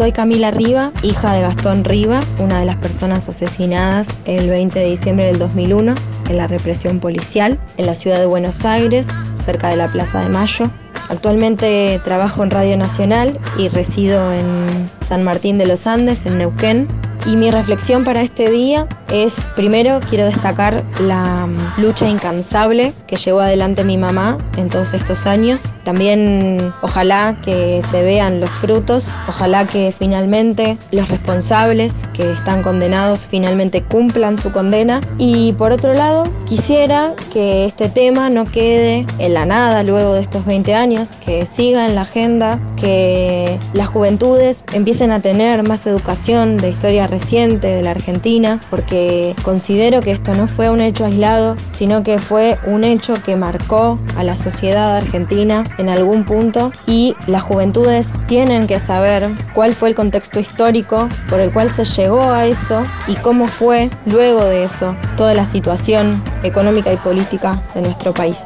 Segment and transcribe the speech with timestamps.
[0.00, 4.86] Soy Camila Riva, hija de Gastón Riva, una de las personas asesinadas el 20 de
[4.86, 5.94] diciembre del 2001
[6.30, 10.30] en la represión policial en la ciudad de Buenos Aires, cerca de la Plaza de
[10.30, 10.64] Mayo.
[11.10, 16.88] Actualmente trabajo en Radio Nacional y resido en San Martín de los Andes, en Neuquén.
[17.26, 23.16] Y mi reflexión para este día es, primero, quiero destacar la mm, lucha incansable que
[23.16, 25.74] llevó adelante mi mamá en todos estos años.
[25.84, 33.28] También ojalá que se vean los frutos, ojalá que finalmente los responsables que están condenados
[33.28, 35.00] finalmente cumplan su condena.
[35.18, 40.22] Y por otro lado, quisiera que este tema no quede en la nada luego de
[40.22, 45.86] estos 20 años, que siga en la agenda, que las juventudes empiecen a tener más
[45.86, 51.04] educación de historia reciente de la Argentina, porque considero que esto no fue un hecho
[51.04, 56.72] aislado, sino que fue un hecho que marcó a la sociedad argentina en algún punto
[56.86, 61.84] y las juventudes tienen que saber cuál fue el contexto histórico por el cual se
[61.84, 67.58] llegó a eso y cómo fue luego de eso toda la situación económica y política
[67.74, 68.40] de nuestro país.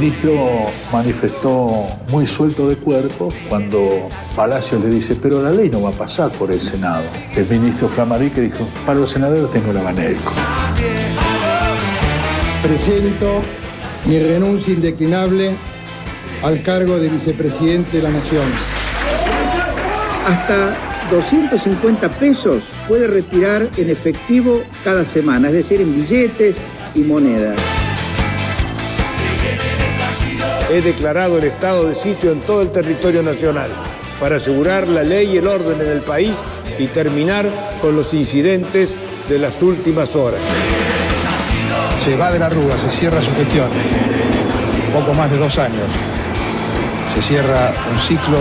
[0.00, 0.32] Ministro
[0.90, 5.92] manifestó muy suelto de cuerpo cuando Palacio le dice, pero la ley no va a
[5.92, 7.02] pasar por el Senado.
[7.36, 10.32] El ministro Flamarique dijo, para los senadores tengo la manejo.
[12.62, 13.42] Presento
[14.06, 15.54] mi renuncia indeclinable
[16.42, 18.46] al cargo de vicepresidente de la Nación.
[20.26, 20.78] Hasta
[21.10, 26.56] 250 pesos puede retirar en efectivo cada semana, es decir, en billetes
[26.94, 27.60] y monedas.
[30.70, 33.70] He declarado el estado de sitio en todo el territorio nacional
[34.20, 36.30] para asegurar la ley y el orden en el país
[36.78, 37.48] y terminar
[37.82, 38.90] con los incidentes
[39.28, 40.40] de las últimas horas.
[42.04, 43.68] Se va de la Rúa, se cierra su gestión.
[44.92, 45.88] Poco más de dos años.
[47.14, 48.38] Se cierra un ciclo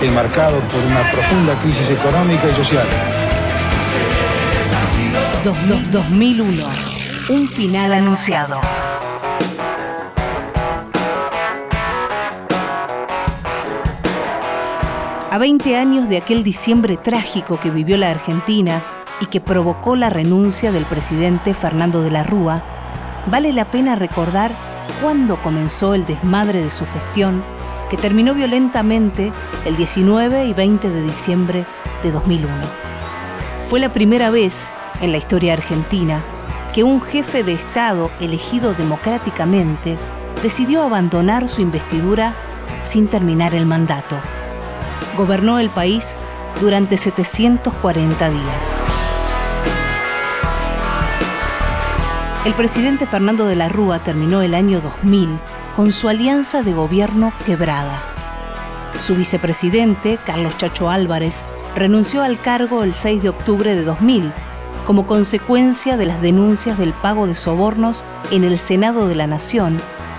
[0.00, 2.86] enmarcado por una profunda crisis económica y social.
[5.92, 6.64] 2001.
[7.28, 8.58] Un final anunciado.
[15.32, 18.82] A 20 años de aquel diciembre trágico que vivió la Argentina
[19.20, 22.60] y que provocó la renuncia del presidente Fernando de la Rúa,
[23.30, 24.50] vale la pena recordar
[25.00, 27.44] cuándo comenzó el desmadre de su gestión
[27.88, 29.32] que terminó violentamente
[29.66, 31.64] el 19 y 20 de diciembre
[32.02, 32.52] de 2001.
[33.68, 36.24] Fue la primera vez en la historia argentina
[36.74, 39.96] que un jefe de Estado elegido democráticamente
[40.42, 42.34] decidió abandonar su investidura
[42.82, 44.18] sin terminar el mandato.
[45.16, 46.16] Gobernó el país
[46.60, 48.82] durante 740 días.
[52.44, 55.38] El presidente Fernando de la Rúa terminó el año 2000
[55.76, 58.02] con su alianza de gobierno quebrada.
[58.98, 61.44] Su vicepresidente, Carlos Chacho Álvarez,
[61.74, 64.32] renunció al cargo el 6 de octubre de 2000
[64.86, 69.78] como consecuencia de las denuncias del pago de sobornos en el Senado de la Nación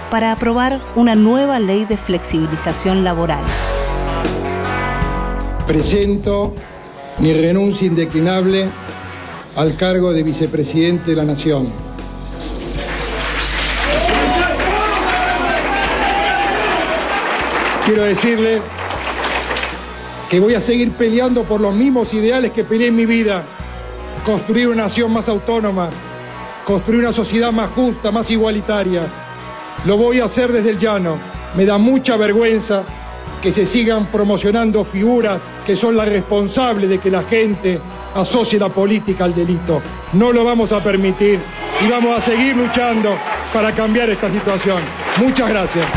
[0.10, 3.44] para aprobar una nueva ley de flexibilización laboral.
[5.72, 6.54] Presento
[7.20, 8.70] mi renuncia indeclinable
[9.56, 11.72] al cargo de vicepresidente de la Nación.
[17.86, 18.62] quiero decirle
[20.30, 23.46] que voy a seguir peleando por los mismos ideales que peleé en mi vida.
[24.26, 25.90] Construir una nación más autónoma,
[26.66, 29.04] construir una sociedad más justa, más igualitaria.
[29.86, 31.16] Lo voy a hacer desde el llano.
[31.56, 32.84] Me da mucha vergüenza
[33.42, 37.80] que se sigan promocionando figuras que son las responsables de que la gente
[38.16, 39.82] asocie la política al delito.
[40.14, 41.40] No lo vamos a permitir
[41.82, 43.16] y vamos a seguir luchando
[43.54, 44.82] para cambiar esta situación.
[45.18, 45.88] Muchas gracias.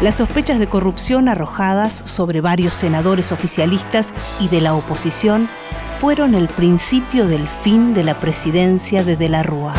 [0.00, 5.48] Las sospechas de corrupción arrojadas sobre varios senadores oficialistas y de la oposición
[5.98, 9.74] fueron el principio del fin de la presidencia de De la Rúa.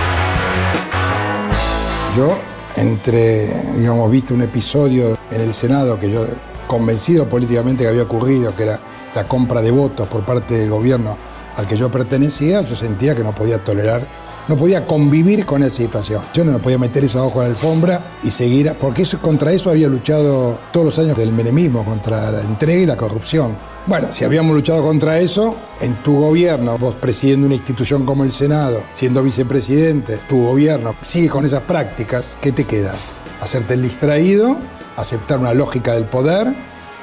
[2.17, 2.39] Yo,
[2.75, 6.25] entre, digamos, visto un episodio en el Senado que yo,
[6.67, 8.79] convencido políticamente que había ocurrido, que era
[9.13, 11.15] la compra de votos por parte del gobierno
[11.55, 14.05] al que yo pertenecía, yo sentía que no podía tolerar
[14.47, 16.21] no podía convivir con esa situación.
[16.33, 19.69] Yo no podía meter eso abajo de la alfombra y seguir, porque eso, contra eso
[19.69, 23.55] había luchado todos los años del menemismo, contra la entrega y la corrupción.
[23.87, 28.33] Bueno, si habíamos luchado contra eso, en tu gobierno, vos presidiendo una institución como el
[28.33, 32.95] Senado, siendo vicepresidente, tu gobierno sigue con esas prácticas, ¿qué te queda?
[33.41, 34.57] Hacerte el distraído,
[34.97, 36.47] aceptar una lógica del poder,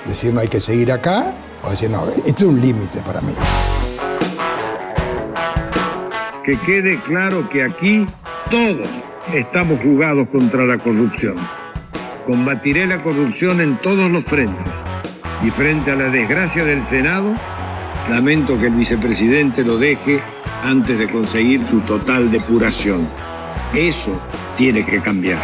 [0.06, 1.32] decir no hay que seguir acá,
[1.62, 3.32] o decir no, esto es un límite para mí.
[6.44, 8.04] Que quede claro que aquí
[8.50, 8.88] todos
[9.32, 11.36] estamos jugados contra la corrupción.
[12.26, 14.81] Combatiré la corrupción en todos los frentes
[15.42, 17.34] y frente a la desgracia del Senado,
[18.10, 20.20] lamento que el vicepresidente lo deje
[20.62, 23.08] antes de conseguir su total depuración.
[23.74, 24.12] Eso
[24.56, 25.38] tiene que cambiar.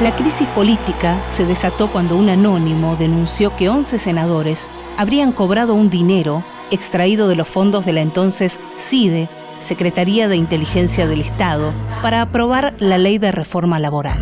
[0.00, 5.88] La crisis política se desató cuando un anónimo denunció que 11 senadores habrían cobrado un
[5.88, 9.28] dinero extraído de los fondos de la entonces CIDE,
[9.58, 11.72] Secretaría de Inteligencia del Estado,
[12.02, 14.18] para aprobar la ley de reforma laboral.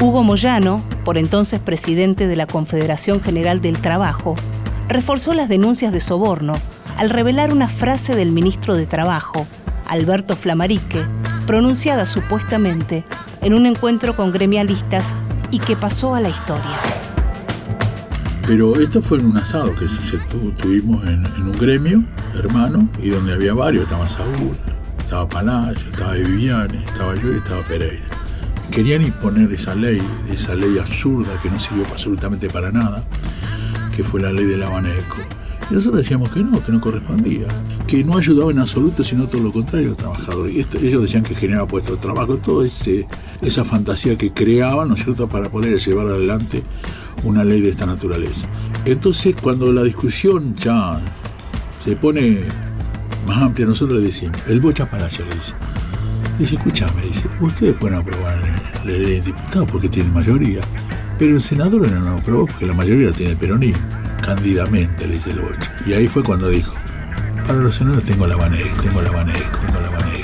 [0.00, 4.36] Hugo Moyano, por entonces presidente de la Confederación General del Trabajo,
[4.88, 6.54] reforzó las denuncias de soborno
[6.96, 9.44] al revelar una frase del ministro de Trabajo,
[9.88, 11.04] Alberto Flamarique,
[11.48, 13.02] pronunciada supuestamente
[13.42, 15.16] en un encuentro con gremialistas
[15.50, 16.78] y que pasó a la historia.
[18.46, 20.16] Pero esto fue en un asado que se
[20.62, 22.04] tuvimos en, un gremio
[22.36, 24.56] hermano y donde había varios, estaba Saúl,
[25.00, 28.17] estaba Palacio, estaba Viviane, estaba yo y estaba Pereira
[28.70, 30.00] querían imponer esa ley,
[30.32, 33.04] esa ley absurda que no sirvió absolutamente para nada,
[33.94, 35.16] que fue la ley del Abaneco.
[35.70, 37.46] Y nosotros decíamos que no, que no correspondía,
[37.86, 40.54] que no ayudaba en absoluto, sino todo lo contrario a los trabajadores.
[40.54, 45.04] Y ellos decían que generaba puestos de trabajo, toda esa fantasía que creaban, ¿no es
[45.04, 46.62] cierto?, para poder llevar adelante
[47.24, 48.48] una ley de esta naturaleza.
[48.84, 51.00] Entonces, cuando la discusión ya
[51.84, 52.40] se pone
[53.26, 55.54] más amplia, nosotros le decimos, el Bocha Palacio le dice,
[56.38, 58.38] Dice, escúchame, dice, ustedes pueden aprobar
[58.92, 60.60] de diputados porque tienen mayoría,
[61.18, 63.82] pero el senador no lo aprobó porque la mayoría tiene el peronismo.
[64.24, 65.74] Cándidamente, le dice el Bocha.
[65.86, 66.74] Y ahí fue cuando dijo,
[67.46, 70.20] para los senadores tengo la Banel, tengo la Banel, tengo la Banel.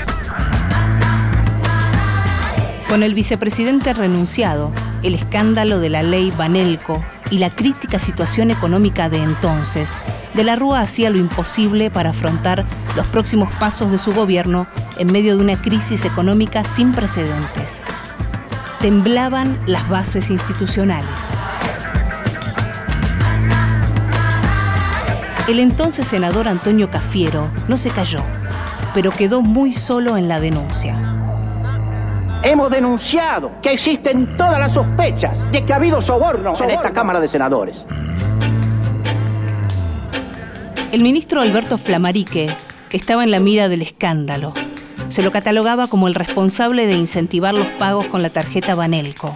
[2.87, 4.71] Con el vicepresidente renunciado,
[5.01, 9.97] el escándalo de la ley Banelco y la crítica situación económica de entonces,
[10.35, 12.65] De la Rúa hacía lo imposible para afrontar
[12.97, 14.67] los próximos pasos de su gobierno
[14.99, 17.83] en medio de una crisis económica sin precedentes.
[18.85, 21.39] Temblaban las bases institucionales.
[25.47, 28.19] El entonces senador Antonio Cafiero no se cayó,
[28.93, 30.95] pero quedó muy solo en la denuncia.
[32.43, 37.19] Hemos denunciado que existen todas las sospechas de que ha habido sobornos en esta Cámara
[37.19, 37.83] de Senadores.
[40.91, 42.55] El ministro Alberto Flamarique
[42.91, 44.53] estaba en la mira del escándalo.
[45.07, 49.35] Se lo catalogaba como el responsable de incentivar los pagos con la tarjeta Banelco.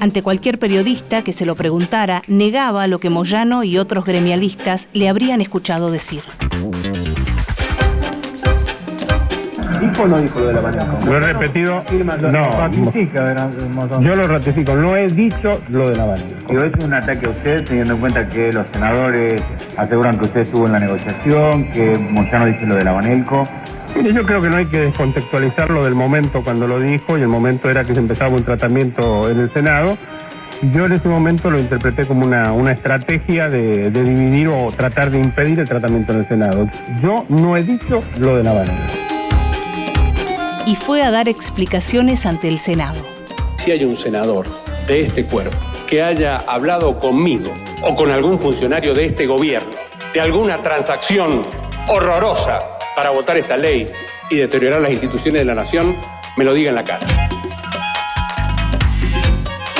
[0.00, 5.08] Ante cualquier periodista que se lo preguntara, negaba lo que Moyano y otros gremialistas le
[5.08, 6.22] habrían escuchado decir.
[9.80, 11.06] ¿Dijo o no dijo lo de la Banelco?
[11.06, 11.82] Lo he repetido.
[12.32, 14.74] No, yo lo ratifico.
[14.74, 16.52] No he dicho lo de la Banelco.
[16.52, 19.42] Yo es un ataque a usted, teniendo en cuenta que los senadores
[19.76, 23.46] aseguran que usted estuvo en la negociación, que Moyano dice lo de la Banelco
[24.14, 27.70] yo creo que no hay que descontextualizarlo del momento cuando lo dijo y el momento
[27.70, 29.96] era que se empezaba un tratamiento en el Senado.
[30.74, 35.18] Yo en ese momento lo interpreté como una, una estrategia de, dividir o tratar de
[35.18, 36.68] impedir el tratamiento en el Senado.
[37.02, 38.72] Yo no he dicho lo de banana.
[40.66, 43.00] Y fue a dar explicaciones ante el Senado.
[43.56, 44.46] Si hay un senador
[44.86, 45.56] de este cuerpo
[45.88, 47.50] que haya hablado conmigo
[47.82, 49.70] o con algún funcionario de este gobierno
[50.12, 51.42] de alguna transacción
[51.88, 53.86] horrorosa para votar esta ley
[54.30, 55.96] y deteriorar las instituciones de la nación,
[56.36, 57.06] me lo diga en la cara.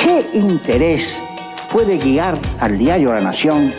[0.02, 1.20] ¿Qué interés
[1.72, 3.72] puede guiar al diario La Nación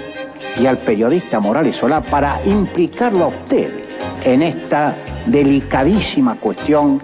[0.60, 3.70] y al periodista Morales Solá para implicarlo a usted
[4.24, 4.96] en esta
[5.26, 7.02] delicadísima cuestión?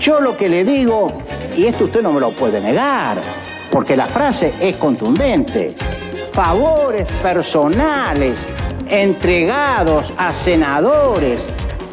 [0.00, 1.12] Yo lo que le digo,
[1.56, 3.18] y esto usted no me lo puede negar,
[3.70, 5.74] porque la frase es contundente,
[6.32, 8.34] favores personales
[8.88, 11.44] entregados a senadores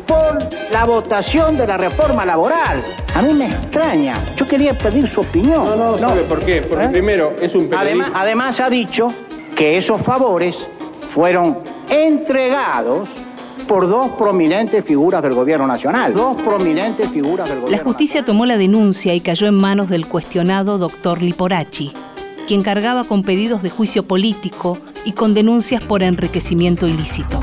[0.05, 0.39] por
[0.71, 2.83] la votación de la reforma laboral.
[3.13, 4.17] A mí me extraña.
[4.35, 5.65] Yo quería pedir su opinión.
[5.65, 6.61] No, no, ¿sabe por qué?
[6.61, 6.89] Porque ¿Eh?
[6.89, 9.13] primero es un Además, además ha dicho
[9.55, 10.67] que esos favores
[11.13, 11.59] fueron
[11.89, 13.09] entregados
[13.67, 16.13] por dos prominentes figuras del gobierno nacional.
[16.13, 20.07] Dos prominentes figuras del gobierno La justicia tomó la denuncia y cayó en manos del
[20.07, 21.93] cuestionado doctor Liporachi,
[22.47, 27.39] quien cargaba con pedidos de juicio político y con denuncias por enriquecimiento ilícito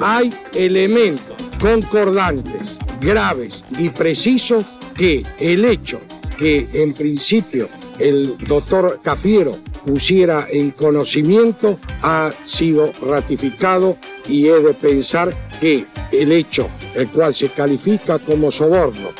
[0.00, 4.64] hay elementos concordantes, graves y precisos
[4.94, 6.00] que el hecho
[6.38, 9.52] que en principio el doctor Cafiero
[9.84, 17.34] pusiera en conocimiento ha sido ratificado y he de pensar que el hecho, el cual
[17.34, 19.10] se califica como soborno,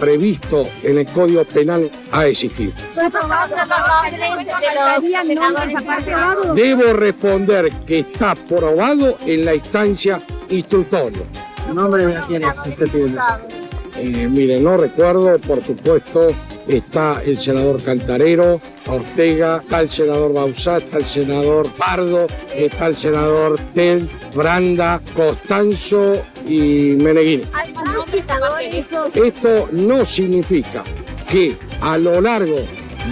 [0.00, 2.72] previsto en el Código Penal ha existido.
[6.54, 11.22] Debo responder que está probado en la instancia instructoria.
[11.66, 12.06] ¿Su nombre?
[12.06, 13.14] Usted pide.
[13.96, 16.28] Eh, mire, no recuerdo, por supuesto,
[16.66, 22.94] está el senador Cantarero, Ortega, está el senador Bausá, está el senador Pardo, está el
[22.94, 27.44] senador Tel, Branda, Costanzo y Meneghini.
[29.14, 30.82] Esto no significa
[31.28, 32.56] que a lo largo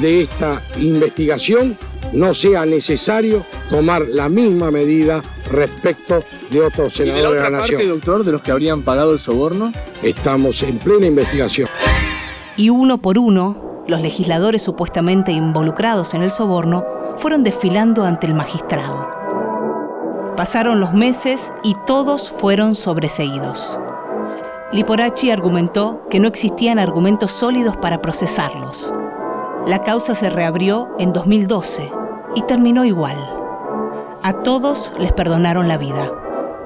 [0.00, 1.76] de esta investigación
[2.12, 6.20] no sea necesario tomar la misma medida respecto
[6.50, 7.88] de otros ¿Y de la senadores de otra la parte, Nación.
[7.90, 9.73] doctor, de los que habrían pagado el soborno?
[10.02, 11.68] Estamos en plena investigación.
[12.56, 16.85] Y uno por uno, los legisladores supuestamente involucrados en el soborno
[17.18, 19.17] fueron desfilando ante el magistrado.
[20.38, 23.76] Pasaron los meses y todos fueron sobreseídos.
[24.71, 28.92] Liporachi argumentó que no existían argumentos sólidos para procesarlos.
[29.66, 31.90] La causa se reabrió en 2012
[32.37, 33.16] y terminó igual.
[34.23, 36.09] A todos les perdonaron la vida,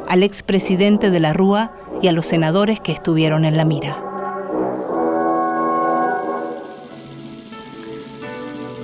[0.06, 3.96] al expresidente de la Rúa y a los senadores que estuvieron en la mira.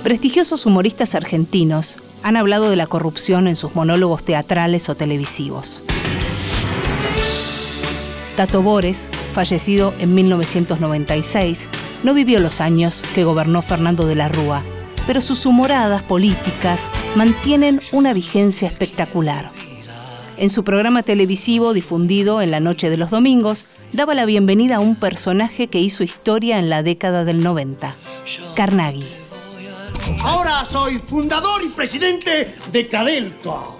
[0.01, 5.83] Prestigiosos humoristas argentinos han hablado de la corrupción en sus monólogos teatrales o televisivos.
[8.35, 11.69] Tato Bores, fallecido en 1996,
[12.03, 14.63] no vivió los años que gobernó Fernando de la Rúa,
[15.05, 19.51] pero sus humoradas políticas mantienen una vigencia espectacular.
[20.37, 24.79] En su programa televisivo difundido en la noche de los domingos, daba la bienvenida a
[24.79, 27.93] un personaje que hizo historia en la década del 90,
[28.55, 29.03] Carnaghi.
[30.23, 33.79] Ahora soy fundador y presidente de Cadelco.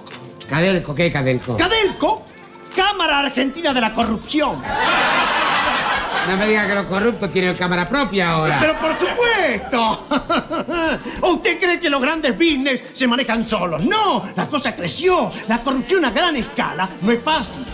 [0.49, 1.57] Cadelco, ¿qué Cadelco?
[1.57, 2.25] Cadelco,
[2.75, 4.61] Cámara Argentina de la Corrupción.
[6.27, 8.57] No me diga que los corruptos tienen cámara propia ahora.
[8.59, 10.05] Pero por supuesto.
[11.21, 13.83] ¿O usted cree que los grandes business se manejan solos?
[13.83, 15.31] No, la cosa creció.
[15.47, 17.65] La corrupción a gran escala no es fácil.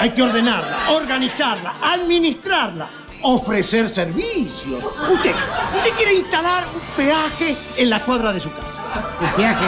[0.00, 2.86] Hay que ordenarla, organizarla, administrarla,
[3.22, 4.84] ofrecer servicios.
[5.12, 5.34] Usted,
[5.76, 9.08] usted quiere instalar un peaje en la cuadra de su casa.
[9.20, 9.66] Un viaje,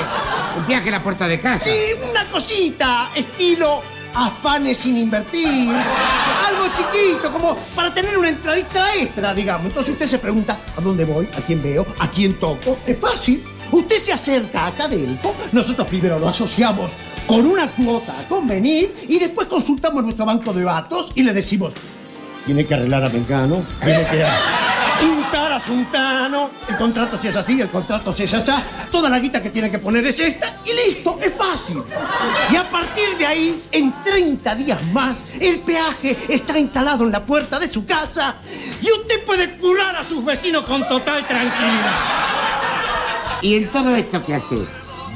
[0.58, 1.64] un viaje a la puerta de casa.
[1.64, 3.82] Sí, una cosita, estilo
[4.14, 5.68] afanes sin invertir.
[5.68, 9.66] Algo chiquito, como para tener una entradita extra, digamos.
[9.66, 11.28] Entonces usted se pregunta, ¿a dónde voy?
[11.36, 11.86] ¿A quién veo?
[11.98, 12.78] ¿A quién toco?
[12.86, 13.42] Es fácil.
[13.70, 16.90] Usted se acerca a Cadelco, nosotros primero lo asociamos
[17.26, 21.72] con una cuota a convenir y después consultamos nuestro banco de datos y le decimos,
[22.44, 24.24] tiene que arreglar a Mengano, tiene que
[25.00, 28.52] pintar a Suntano, el contrato si es así, el contrato si es así,
[28.90, 31.82] toda la guita que tiene que poner es esta y listo, es fácil.
[32.50, 37.24] Y a partir de ahí, en 30 días más, el peaje está instalado en la
[37.24, 38.36] puerta de su casa
[38.80, 41.96] y usted puede curar a sus vecinos con total tranquilidad.
[43.40, 44.68] Y en todo esto que haces,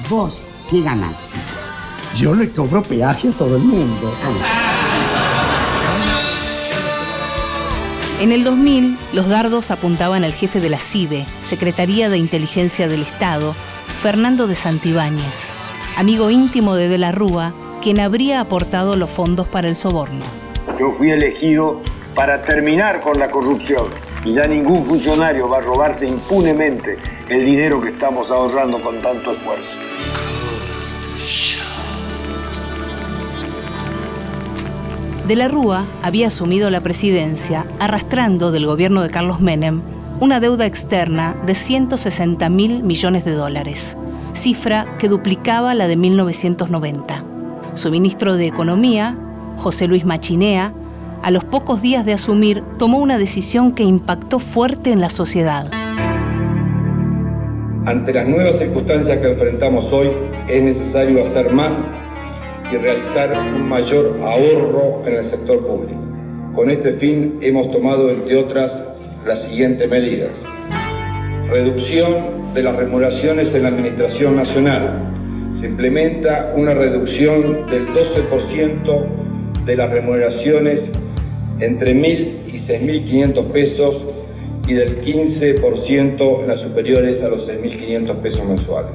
[0.08, 0.34] vos,
[0.68, 1.14] ¿qué ganás?
[2.16, 4.12] Yo le cobro peaje a todo el mundo.
[8.18, 13.02] En el 2000, los dardos apuntaban al jefe de la CIDE, Secretaría de Inteligencia del
[13.02, 13.54] Estado,
[14.00, 15.52] Fernando de Santibáñez,
[15.98, 20.24] amigo íntimo de De la Rúa, quien habría aportado los fondos para el soborno.
[20.80, 21.82] Yo fui elegido
[22.14, 23.88] para terminar con la corrupción
[24.24, 26.96] y ya ningún funcionario va a robarse impunemente
[27.28, 29.85] el dinero que estamos ahorrando con tanto esfuerzo.
[35.26, 39.82] De la Rúa había asumido la presidencia arrastrando del gobierno de Carlos Menem
[40.20, 43.96] una deuda externa de 160 mil millones de dólares,
[44.34, 47.24] cifra que duplicaba la de 1990.
[47.74, 49.18] Su ministro de Economía,
[49.58, 50.72] José Luis Machinea,
[51.22, 55.72] a los pocos días de asumir tomó una decisión que impactó fuerte en la sociedad.
[57.84, 60.08] Ante las nuevas circunstancias que enfrentamos hoy,
[60.46, 61.74] es necesario hacer más
[62.72, 66.00] y realizar un mayor ahorro en el sector público.
[66.54, 68.72] Con este fin hemos tomado, entre otras,
[69.26, 70.30] las siguientes medidas.
[71.48, 75.12] Reducción de las remuneraciones en la Administración Nacional.
[75.54, 79.04] Se implementa una reducción del 12%
[79.64, 80.90] de las remuneraciones
[81.60, 84.04] entre 1.000 y 6.500 pesos
[84.66, 88.92] y del 15% en las superiores a los 6.500 pesos mensuales.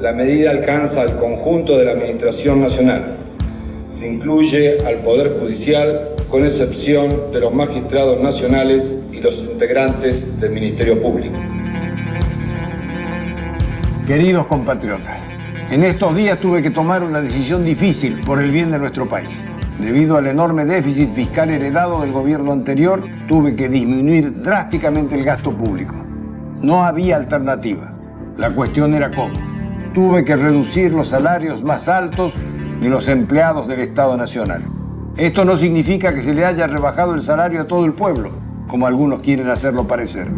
[0.00, 3.16] La medida alcanza al conjunto de la Administración Nacional.
[3.90, 10.52] Se incluye al Poder Judicial, con excepción de los magistrados nacionales y los integrantes del
[10.52, 11.34] Ministerio Público.
[14.06, 15.20] Queridos compatriotas,
[15.72, 19.30] en estos días tuve que tomar una decisión difícil por el bien de nuestro país.
[19.80, 25.50] Debido al enorme déficit fiscal heredado del gobierno anterior, tuve que disminuir drásticamente el gasto
[25.50, 25.96] público.
[26.62, 27.92] No había alternativa.
[28.36, 29.57] La cuestión era cómo.
[29.94, 32.34] Tuve que reducir los salarios más altos
[32.80, 34.62] de los empleados del Estado Nacional.
[35.16, 38.30] Esto no significa que se le haya rebajado el salario a todo el pueblo,
[38.68, 40.28] como algunos quieren hacerlo parecer.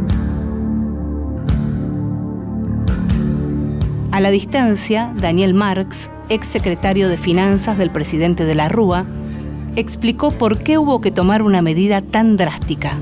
[4.12, 9.04] A la distancia, Daniel Marx, ex secretario de Finanzas del presidente de la Rúa,
[9.76, 12.98] explicó por qué hubo que tomar una medida tan drástica.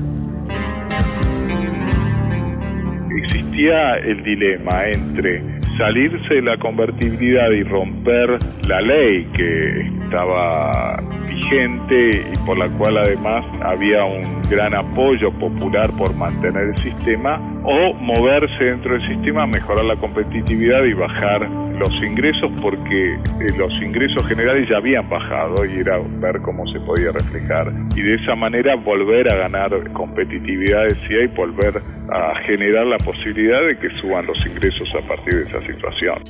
[3.23, 12.09] Existía el dilema entre salirse de la convertibilidad y romper la ley que estaba vigente
[12.33, 17.93] y por la cual además había un gran apoyo popular por mantener el sistema, o
[17.93, 21.47] moverse dentro del sistema, mejorar la competitividad y bajar
[21.79, 26.79] los ingresos porque eh, los ingresos generales ya habían bajado y era ver cómo se
[26.81, 31.81] podía reflejar y de esa manera volver a ganar competitividad decía y volver
[32.11, 36.21] a generar la posibilidad de que suban los ingresos a partir de esa situación.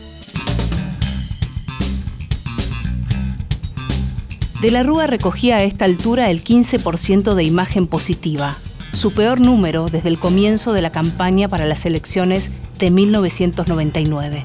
[4.62, 8.56] De la Rúa recogía a esta altura el 15% de imagen positiva,
[8.94, 14.44] su peor número desde el comienzo de la campaña para las elecciones de 1999.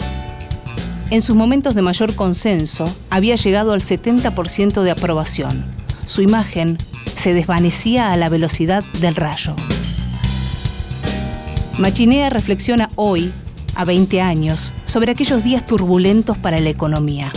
[1.11, 5.65] En sus momentos de mayor consenso, había llegado al 70% de aprobación.
[6.07, 6.79] Su imagen
[7.15, 9.55] se desvanecía a la velocidad del rayo.
[11.79, 13.33] Machinea reflexiona hoy,
[13.75, 17.33] a 20 años, sobre aquellos días turbulentos para la economía.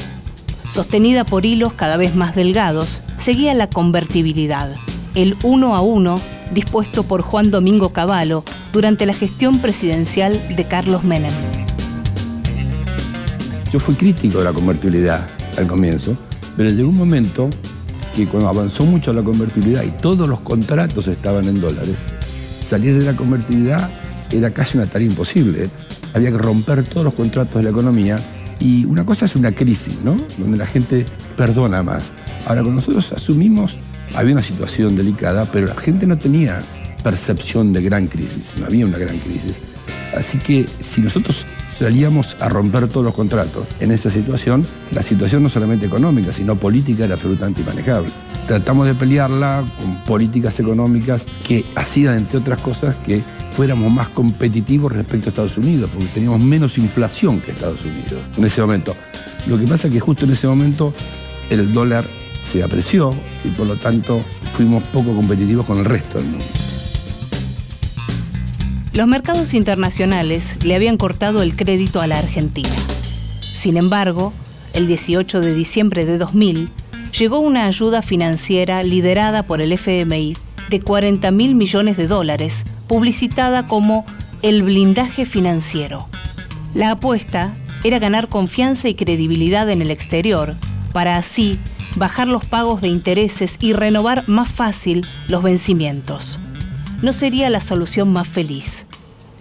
[0.70, 4.70] Sostenida por hilos cada vez más delgados, seguía la convertibilidad,
[5.16, 6.20] el uno a uno
[6.52, 11.34] dispuesto por Juan Domingo Cavallo durante la gestión presidencial de Carlos Menem.
[13.72, 16.16] Yo fui crítico de la convertibilidad al comienzo,
[16.56, 17.50] pero llegó un momento
[18.16, 21.98] que cuando avanzó mucho la convertibilidad y todos los contratos estaban en dólares,
[22.62, 23.90] salir de la convertibilidad
[24.32, 25.70] era casi una tarea imposible.
[26.14, 28.20] Había que romper todos los contratos de la economía
[28.60, 30.18] y una cosa es una crisis, ¿no?
[30.38, 32.06] Donde la gente perdona más.
[32.46, 33.78] Ahora, cuando nosotros asumimos,
[34.16, 36.62] había una situación delicada, pero la gente no tenía
[37.04, 39.56] percepción de gran crisis, no había una gran crisis.
[40.16, 41.46] Así que si nosotros
[41.78, 46.56] salíamos a romper todos los contratos en esa situación, la situación no solamente económica, sino
[46.60, 48.10] política era absolutamente inmanejable.
[48.48, 54.92] Tratamos de pelearla con políticas económicas que hacían, entre otras cosas, que fuéramos más competitivos
[54.92, 58.96] respecto a Estados Unidos, porque teníamos menos inflación que Estados Unidos en ese momento.
[59.48, 60.94] Lo que pasa es que justo en ese momento
[61.50, 62.06] el dólar
[62.42, 63.12] se apreció
[63.44, 64.22] y por lo tanto
[64.54, 66.67] fuimos poco competitivos con el resto del mundo.
[68.98, 72.76] Los mercados internacionales le habían cortado el crédito a la Argentina.
[73.04, 74.34] Sin embargo,
[74.74, 76.72] el 18 de diciembre de 2000
[77.16, 80.36] llegó una ayuda financiera liderada por el FMI
[80.72, 84.04] de 40 mil millones de dólares publicitada como
[84.42, 86.10] el blindaje financiero.
[86.74, 90.56] La apuesta era ganar confianza y credibilidad en el exterior,
[90.92, 91.60] para así
[91.98, 96.40] bajar los pagos de intereses y renovar más fácil los vencimientos.
[97.02, 98.88] No sería la solución más feliz.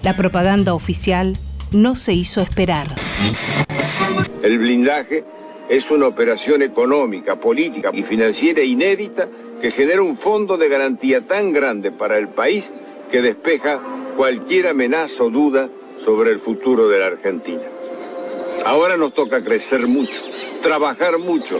[0.02, 1.38] La propaganda oficial
[1.72, 2.86] no se hizo esperar.
[4.42, 5.24] El blindaje
[5.70, 9.28] es una operación económica, política y financiera inédita
[9.60, 12.70] que genera un fondo de garantía tan grande para el país
[13.10, 13.80] que despeja
[14.16, 17.62] cualquier amenaza o duda sobre el futuro de la Argentina.
[18.66, 20.20] Ahora nos toca crecer mucho,
[20.60, 21.58] trabajar mucho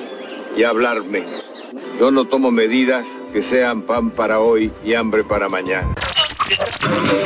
[0.57, 1.56] y hablar menos.
[1.99, 5.95] Yo no tomo medidas que sean pan para hoy y hambre para mañana.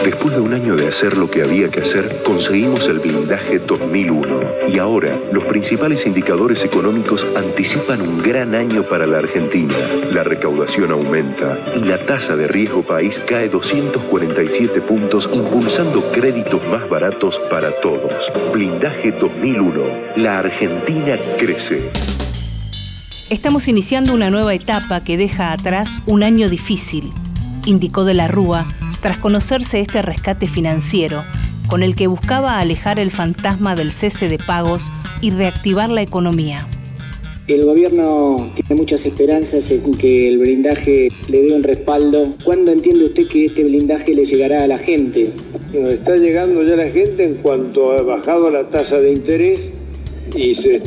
[0.04, 4.68] Después de un año de hacer lo que había que hacer, conseguimos el blindaje 2001.
[4.68, 9.76] Y ahora, los principales indicadores económicos anticipan un gran año para la Argentina.
[10.12, 16.88] La recaudación aumenta y la tasa de riesgo país cae 247 puntos, impulsando créditos más
[16.88, 18.12] baratos para todos.
[18.52, 19.83] Blindaje 2001.
[20.16, 21.90] La Argentina crece.
[23.31, 27.11] Estamos iniciando una nueva etapa que deja atrás un año difícil,
[27.64, 28.66] indicó de la Rúa
[29.03, 31.23] tras conocerse este rescate financiero,
[31.69, 34.90] con el que buscaba alejar el fantasma del cese de pagos
[35.21, 36.66] y reactivar la economía.
[37.47, 42.35] El gobierno tiene muchas esperanzas en que el blindaje le dé un respaldo.
[42.43, 45.31] ¿Cuándo entiende usted que este blindaje le llegará a la gente?
[45.73, 49.73] Nos está llegando ya la gente en cuanto ha bajado la tasa de interés
[50.37, 50.83] y se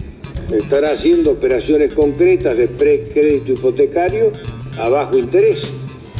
[0.51, 4.31] estará haciendo operaciones concretas de crédito hipotecario
[4.79, 5.63] a bajo interés.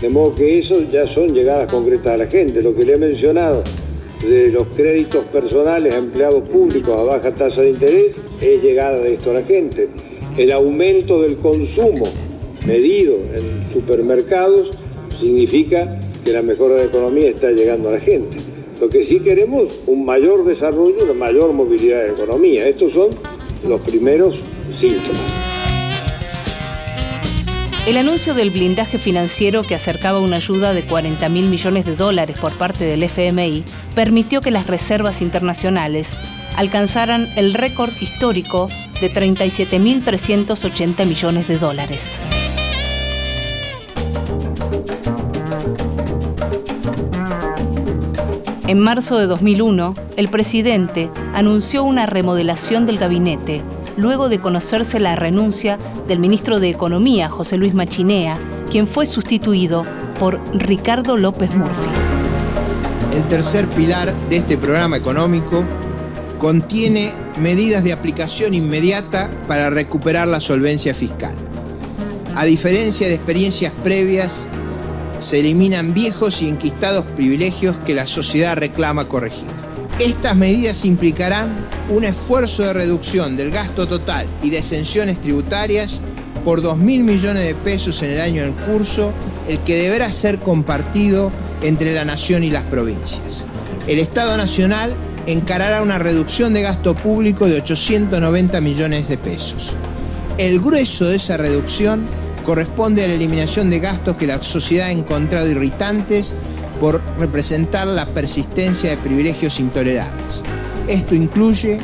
[0.01, 2.61] De modo que eso ya son llegadas concretas a la gente.
[2.61, 3.63] Lo que le he mencionado
[4.21, 9.13] de los créditos personales a empleados públicos a baja tasa de interés es llegada de
[9.13, 9.87] esto a la gente.
[10.37, 12.05] El aumento del consumo
[12.65, 14.71] medido en supermercados
[15.19, 18.37] significa que la mejora de la economía está llegando a la gente.
[18.79, 22.67] Lo que sí queremos, un mayor desarrollo, una mayor movilidad de la economía.
[22.67, 23.09] Estos son
[23.65, 25.21] los primeros síntomas.
[27.85, 32.37] El anuncio del blindaje financiero que acercaba una ayuda de 40 mil millones de dólares
[32.39, 36.17] por parte del FMI permitió que las reservas internacionales
[36.55, 38.69] alcanzaran el récord histórico
[39.01, 42.21] de 37.380 millones de dólares.
[48.65, 53.61] En marzo de 2001, el presidente anunció una remodelación del gabinete
[53.97, 58.39] luego de conocerse la renuncia del ministro de Economía, José Luis Machinea,
[58.71, 59.85] quien fue sustituido
[60.17, 61.89] por Ricardo López Murphy.
[63.13, 65.65] El tercer pilar de este programa económico
[66.39, 71.35] contiene medidas de aplicación inmediata para recuperar la solvencia fiscal.
[72.33, 74.47] A diferencia de experiencias previas,
[75.23, 79.47] se eliminan viejos y enquistados privilegios que la sociedad reclama corregir.
[79.99, 86.01] Estas medidas implicarán un esfuerzo de reducción del gasto total y de exenciones tributarias
[86.43, 89.13] por 2 mil millones de pesos en el año en curso,
[89.47, 91.31] el que deberá ser compartido
[91.61, 93.45] entre la nación y las provincias.
[93.87, 99.75] El Estado Nacional encarará una reducción de gasto público de 890 millones de pesos.
[100.37, 102.05] El grueso de esa reducción
[102.43, 106.33] corresponde a la eliminación de gastos que la sociedad ha encontrado irritantes
[106.79, 110.43] por representar la persistencia de privilegios intolerables.
[110.87, 111.79] Esto incluye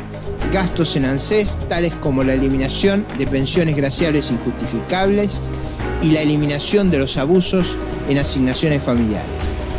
[0.52, 5.40] gastos en ANSES, tales como la eliminación de pensiones graciables injustificables
[6.02, 9.28] y la eliminación de los abusos en asignaciones familiares.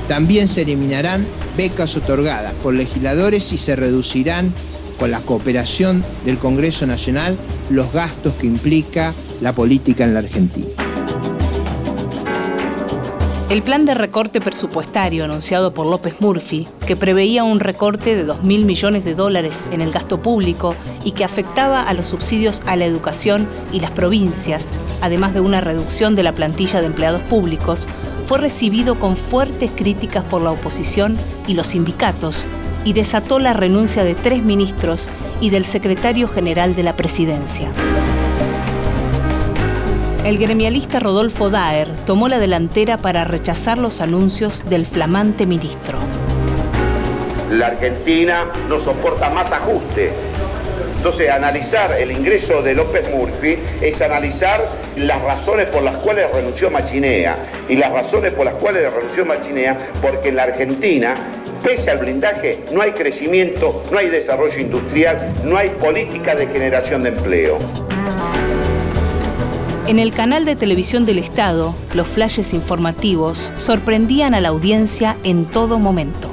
[0.07, 1.25] También se eliminarán
[1.57, 4.53] becas otorgadas por legisladores y se reducirán
[4.97, 7.37] con la cooperación del Congreso Nacional
[7.69, 10.67] los gastos que implica la política en la Argentina.
[13.49, 18.63] El plan de recorte presupuestario anunciado por López Murphy, que preveía un recorte de 2.000
[18.63, 20.73] millones de dólares en el gasto público
[21.03, 25.59] y que afectaba a los subsidios a la educación y las provincias, además de una
[25.59, 27.89] reducción de la plantilla de empleados públicos,
[28.25, 32.45] fue recibido con fuertes críticas por la oposición y los sindicatos
[32.85, 35.09] y desató la renuncia de tres ministros
[35.41, 37.69] y del secretario general de la presidencia.
[40.31, 45.99] El gremialista Rodolfo Daer tomó la delantera para rechazar los anuncios del flamante ministro.
[47.49, 50.13] La Argentina no soporta más ajuste.
[50.95, 54.61] Entonces, analizar el ingreso de López Murphy es analizar
[54.95, 57.35] las razones por las cuales renunció Machinea.
[57.67, 61.13] Y las razones por las cuales renunció Machinea, porque en la Argentina,
[61.61, 67.03] pese al blindaje, no hay crecimiento, no hay desarrollo industrial, no hay política de generación
[67.03, 67.57] de empleo.
[69.91, 75.43] En el canal de televisión del Estado, los flashes informativos sorprendían a la audiencia en
[75.43, 76.29] todo momento.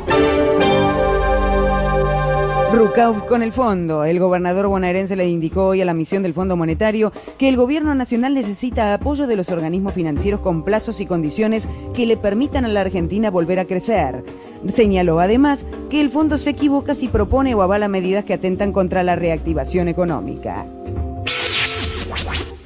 [2.73, 4.05] Rucauf con el fondo.
[4.05, 7.97] El gobernador bonaerense le indicó hoy a la misión del Fondo Monetario que el gobierno
[7.97, 12.69] nacional necesita apoyo de los organismos financieros con plazos y condiciones que le permitan a
[12.69, 14.23] la Argentina volver a crecer.
[14.69, 19.03] Señaló además que el fondo se equivoca si propone o avala medidas que atentan contra
[19.03, 20.65] la reactivación económica.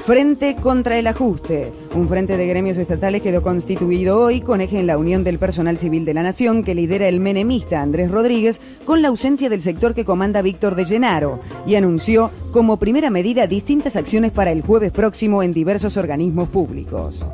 [0.04, 1.70] Frente contra el ajuste.
[1.94, 5.78] Un frente de gremios estatales quedó constituido hoy con eje en la unión del personal
[5.78, 9.94] civil de la nación que lidera el menemista Andrés Rodríguez con la ausencia del sector
[9.94, 11.38] que comanda Víctor de Llenaro
[11.68, 17.24] y anunció como primera medida distintas acciones para el jueves próximo en diversos organismos públicos.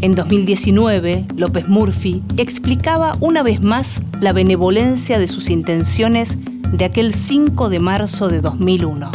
[0.00, 6.36] En 2019, López Murphy explicaba una vez más la benevolencia de sus intenciones
[6.72, 9.12] de aquel 5 de marzo de 2001.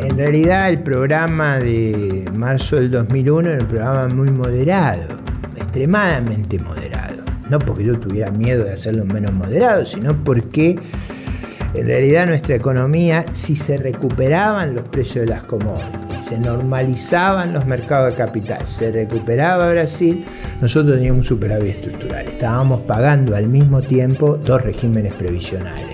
[0.00, 5.18] En realidad el programa de marzo del 2001 era un programa muy moderado,
[5.56, 7.24] extremadamente moderado.
[7.48, 10.78] No porque yo tuviera miedo de hacerlo menos moderado, sino porque
[11.74, 17.64] en realidad nuestra economía, si se recuperaban los precios de las commodities, se normalizaban los
[17.66, 20.22] mercados de capital, se recuperaba Brasil,
[20.60, 22.26] nosotros teníamos un superávit estructural.
[22.26, 25.91] Estábamos pagando al mismo tiempo dos regímenes previsionales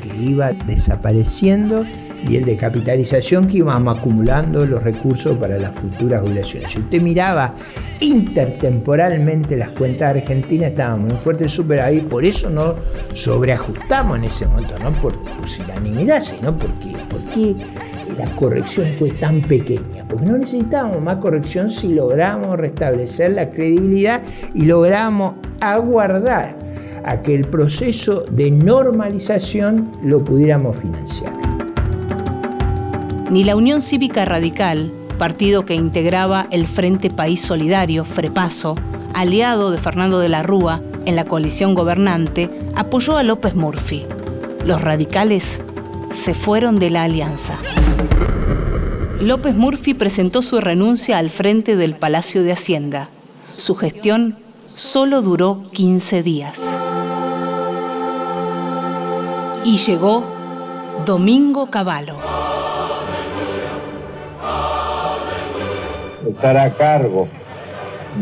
[0.00, 1.84] que iba desapareciendo
[2.28, 6.70] y el de capitalización que íbamos acumulando los recursos para las futuras jubilaciones.
[6.70, 7.54] Si usted miraba
[8.00, 12.76] intertemporalmente las cuentas argentinas, estábamos en un fuerte superávit, por eso no
[13.12, 17.56] sobreajustamos en ese momento, no por pusilanimidad, sino porque, porque
[18.18, 20.06] la corrección fue tan pequeña?
[20.08, 24.22] Porque no necesitábamos más corrección si logramos restablecer la credibilidad
[24.54, 26.56] y logramos aguardar
[27.04, 31.32] a que el proceso de normalización lo pudiéramos financiar.
[33.30, 38.74] Ni la Unión Cívica Radical, partido que integraba el Frente País Solidario, FREPASO,
[39.14, 44.06] aliado de Fernando de la Rúa en la coalición gobernante, apoyó a López Murphy.
[44.64, 45.60] Los radicales
[46.12, 47.58] se fueron de la alianza.
[49.20, 53.08] López Murphy presentó su renuncia al frente del Palacio de Hacienda.
[53.46, 56.60] Su gestión solo duró 15 días.
[59.64, 60.24] Y llegó
[61.04, 62.14] Domingo Cavallo.
[66.28, 67.28] Estará a cargo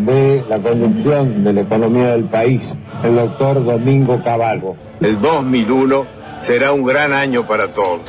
[0.05, 2.63] de la conducción de la economía del país
[3.03, 4.75] el doctor Domingo Cavallo.
[5.01, 6.07] El 2001
[6.47, 8.03] será un gran año para todos.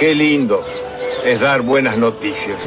[0.00, 0.64] Qué lindo
[1.24, 2.66] es dar buenas noticias.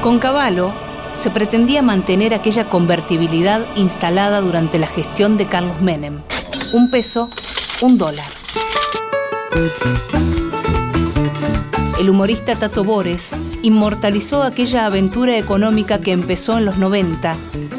[0.00, 0.70] Con Cavallo
[1.14, 6.20] se pretendía mantener aquella convertibilidad instalada durante la gestión de Carlos Menem.
[6.72, 7.30] Un peso,
[7.80, 8.26] un dólar.
[11.98, 13.32] El humorista Tato Bores
[13.66, 17.34] inmortalizó aquella aventura económica que empezó en los 90,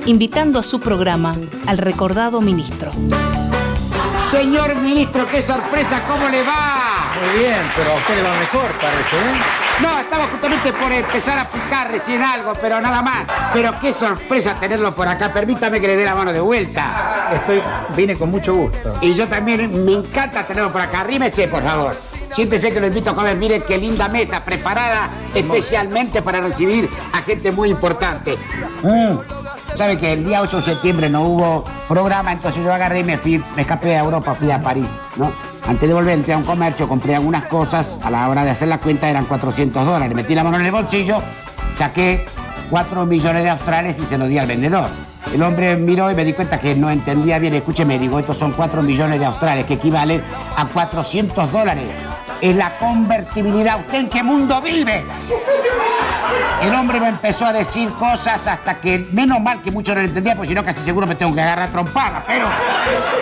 [0.06, 2.91] invitando a su programa al recordado ministro.
[4.30, 7.13] Señor ministro, qué sorpresa, ¿cómo le va?
[7.15, 9.66] Muy bien, pero a usted le va mejor, parece, ¿eh?
[9.82, 13.28] No, estaba justamente por empezar a picar recién algo, pero nada más.
[13.54, 15.32] Pero qué sorpresa tenerlo por acá.
[15.32, 17.30] Permítame que le dé la mano de vuelta.
[17.34, 17.62] Estoy,
[17.96, 18.98] vine con mucho gusto.
[19.02, 21.04] Y yo también me encanta tenerlo por acá.
[21.04, 21.96] Rímese, por favor.
[22.32, 23.36] Siéntese que lo invito a comer.
[23.36, 28.36] Mire qué linda mesa preparada especialmente para recibir a gente muy importante.
[28.82, 29.76] Mm.
[29.76, 33.18] Sabe que el día 8 de septiembre no hubo programa, entonces yo agarré y me
[33.18, 34.88] fui, me escapé a Europa, fui a París,
[35.18, 35.32] ¿no?
[35.67, 38.69] Antes de volver entré a un comercio, compré algunas cosas, a la hora de hacer
[38.69, 40.15] la cuenta eran 400 dólares.
[40.15, 41.17] Metí la mano en el bolsillo,
[41.73, 42.25] saqué
[42.69, 44.88] 4 millones de australes y se los di al vendedor.
[45.34, 47.53] El hombre miró y me di cuenta que no entendía bien.
[47.53, 50.21] Escúcheme, digo, estos son 4 millones de australes, que equivalen
[50.56, 51.91] a 400 dólares.
[52.41, 53.80] Es la convertibilidad.
[53.80, 55.04] ¿Usted en qué mundo vive?
[56.62, 60.08] El hombre me empezó a decir cosas hasta que, menos mal que mucho no lo
[60.08, 62.23] entendía, porque si no casi seguro me tengo que agarrar trompada.
[62.26, 62.47] Pero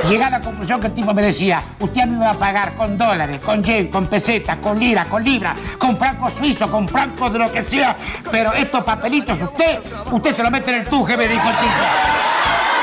[0.08, 2.36] llegué a la conclusión que el tipo me decía, usted a mí me va a
[2.36, 6.88] pagar con dólares, con yen, con pesetas, con lira, con libra, con francos suizos, con
[6.88, 7.96] francos de lo que sea.
[8.32, 9.80] Pero estos papelitos, usted,
[10.12, 12.35] usted se lo mete en el tuje, me dijo el tipo.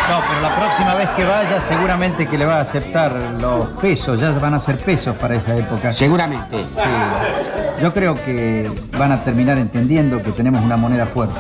[0.09, 4.21] No, pero la próxima vez que vaya seguramente que le va a aceptar los pesos,
[4.21, 5.93] ya van a ser pesos para esa época.
[5.93, 6.59] Seguramente.
[6.59, 7.81] Sí.
[7.81, 11.35] Yo creo que van a terminar entendiendo que tenemos una moneda fuerte.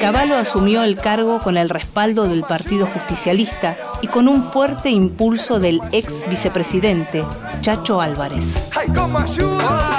[0.00, 5.58] Cavallo asumió el cargo con el respaldo del Partido Justicialista y con un fuerte impulso
[5.58, 7.24] del ex vicepresidente,
[7.60, 8.70] Chacho Álvarez.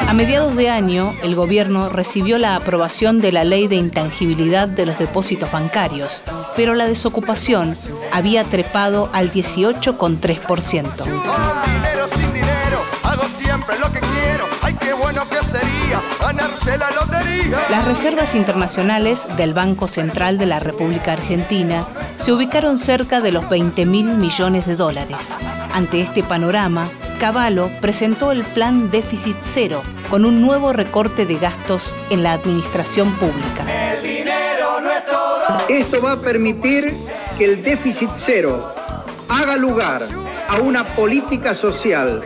[0.07, 4.85] A mediados de año, el gobierno recibió la aprobación de la ley de intangibilidad de
[4.85, 6.21] los depósitos bancarios,
[6.55, 7.75] pero la desocupación
[8.11, 10.91] había trepado al 18,3%.
[14.85, 17.57] Qué bueno que sería ganarse la lotería.
[17.71, 23.49] Las reservas internacionales del Banco Central de la República Argentina se ubicaron cerca de los
[23.49, 25.35] 20 mil millones de dólares.
[25.73, 26.87] Ante este panorama,
[27.19, 33.11] Cavallo presentó el plan déficit cero con un nuevo recorte de gastos en la administración
[33.15, 33.93] pública.
[33.93, 35.67] El dinero no es todo.
[35.67, 36.93] Esto va a permitir
[37.39, 38.71] que el déficit cero
[39.29, 40.03] haga lugar
[40.47, 42.21] a una política social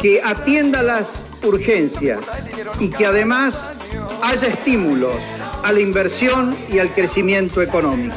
[0.00, 2.20] que atienda las urgencias
[2.80, 3.72] y que además
[4.22, 5.14] haya estímulos
[5.62, 8.14] a la inversión y al crecimiento económico.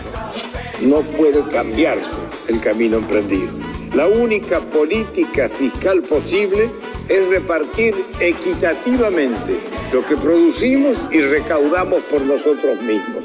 [0.81, 2.09] No puede cambiarse
[2.47, 3.51] el camino emprendido.
[3.93, 6.69] La única política fiscal posible
[7.07, 9.59] es repartir equitativamente
[9.93, 13.23] lo que producimos y recaudamos por nosotros mismos.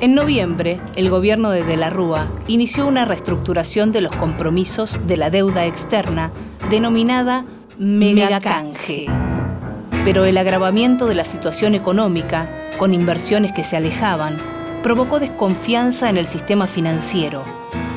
[0.00, 5.18] En noviembre, el gobierno de De la Rúa inició una reestructuración de los compromisos de
[5.18, 6.32] la deuda externa
[6.70, 7.44] denominada
[7.78, 9.06] megacanje.
[10.04, 14.36] Pero el agravamiento de la situación económica, con inversiones que se alejaban,
[14.82, 17.42] provocó desconfianza en el sistema financiero,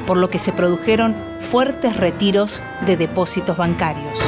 [0.07, 1.15] por lo que se produjeron
[1.51, 4.19] fuertes retiros de depósitos bancarios.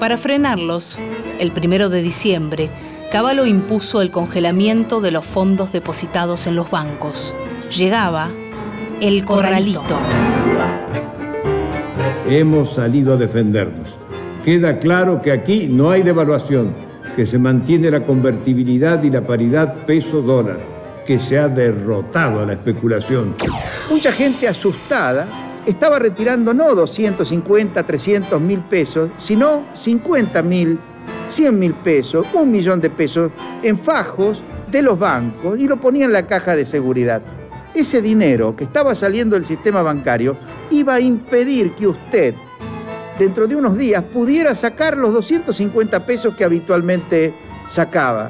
[0.00, 0.98] Para frenarlos,
[1.38, 2.70] el primero de diciembre,
[3.12, 7.34] Cavallo impuso el congelamiento de los fondos depositados en los bancos.
[7.70, 8.30] Llegaba
[9.00, 9.84] el corralito.
[12.30, 13.96] Hemos salido a defendernos.
[14.44, 16.72] Queda claro que aquí no hay devaluación,
[17.16, 20.60] que se mantiene la convertibilidad y la paridad peso-dólar,
[21.04, 23.34] que se ha derrotado a la especulación.
[23.90, 25.26] Mucha gente asustada
[25.66, 30.78] estaba retirando no 250, 300 mil pesos, sino 50 mil,
[31.26, 33.32] 100 mil pesos, un millón de pesos
[33.64, 34.40] en fajos
[34.70, 37.22] de los bancos y lo ponía en la caja de seguridad.
[37.74, 40.36] Ese dinero que estaba saliendo del sistema bancario
[40.70, 42.34] iba a impedir que usted,
[43.18, 47.32] dentro de unos días, pudiera sacar los 250 pesos que habitualmente
[47.68, 48.28] sacaba.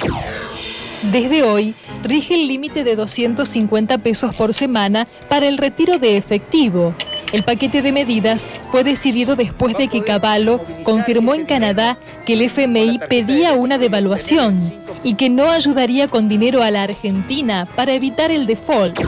[1.11, 6.95] Desde hoy, rige el límite de 250 pesos por semana para el retiro de efectivo.
[7.33, 12.43] El paquete de medidas fue decidido después de que Cavallo confirmó en Canadá que el
[12.43, 14.57] FMI pedía una devaluación
[15.05, 19.01] y que no ayudaría con dinero a la Argentina para evitar el default.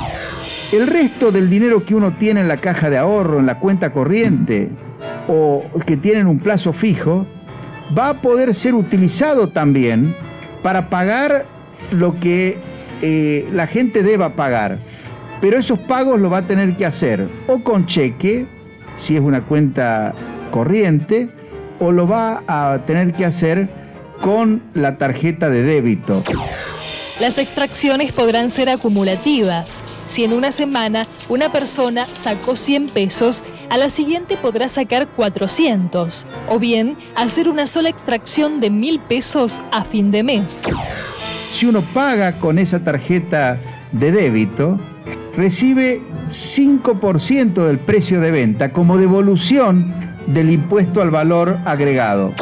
[0.73, 3.91] El resto del dinero que uno tiene en la caja de ahorro, en la cuenta
[3.93, 4.71] corriente
[5.29, 7.27] o que tienen un plazo fijo,
[7.97, 10.15] va a poder ser utilizado también
[10.63, 11.45] para pagar
[11.91, 12.57] lo que
[13.03, 14.79] eh, la gente deba pagar.
[15.43, 18.47] Pero esos pagos lo va a tener que hacer o con cheque,
[18.97, 20.15] si es una cuenta
[20.53, 21.29] corriente,
[21.81, 23.69] o lo va a tener que hacer
[24.21, 26.23] con la tarjeta de débito.
[27.19, 29.83] Las extracciones podrán ser acumulativas.
[30.07, 36.25] Si en una semana una persona sacó 100 pesos, a la siguiente podrá sacar 400.
[36.51, 40.63] O bien hacer una sola extracción de 1000 pesos a fin de mes.
[41.53, 43.59] Si uno paga con esa tarjeta
[43.93, 44.79] de débito,
[45.37, 46.01] recibe
[46.31, 49.93] 5% del precio de venta como devolución
[50.27, 52.33] del impuesto al valor agregado.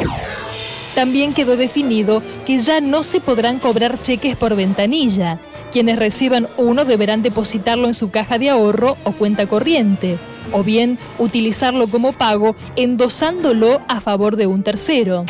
[0.95, 5.39] También quedó definido que ya no se podrán cobrar cheques por ventanilla.
[5.71, 10.17] Quienes reciban uno deberán depositarlo en su caja de ahorro o cuenta corriente,
[10.51, 15.25] o bien utilizarlo como pago endosándolo a favor de un tercero.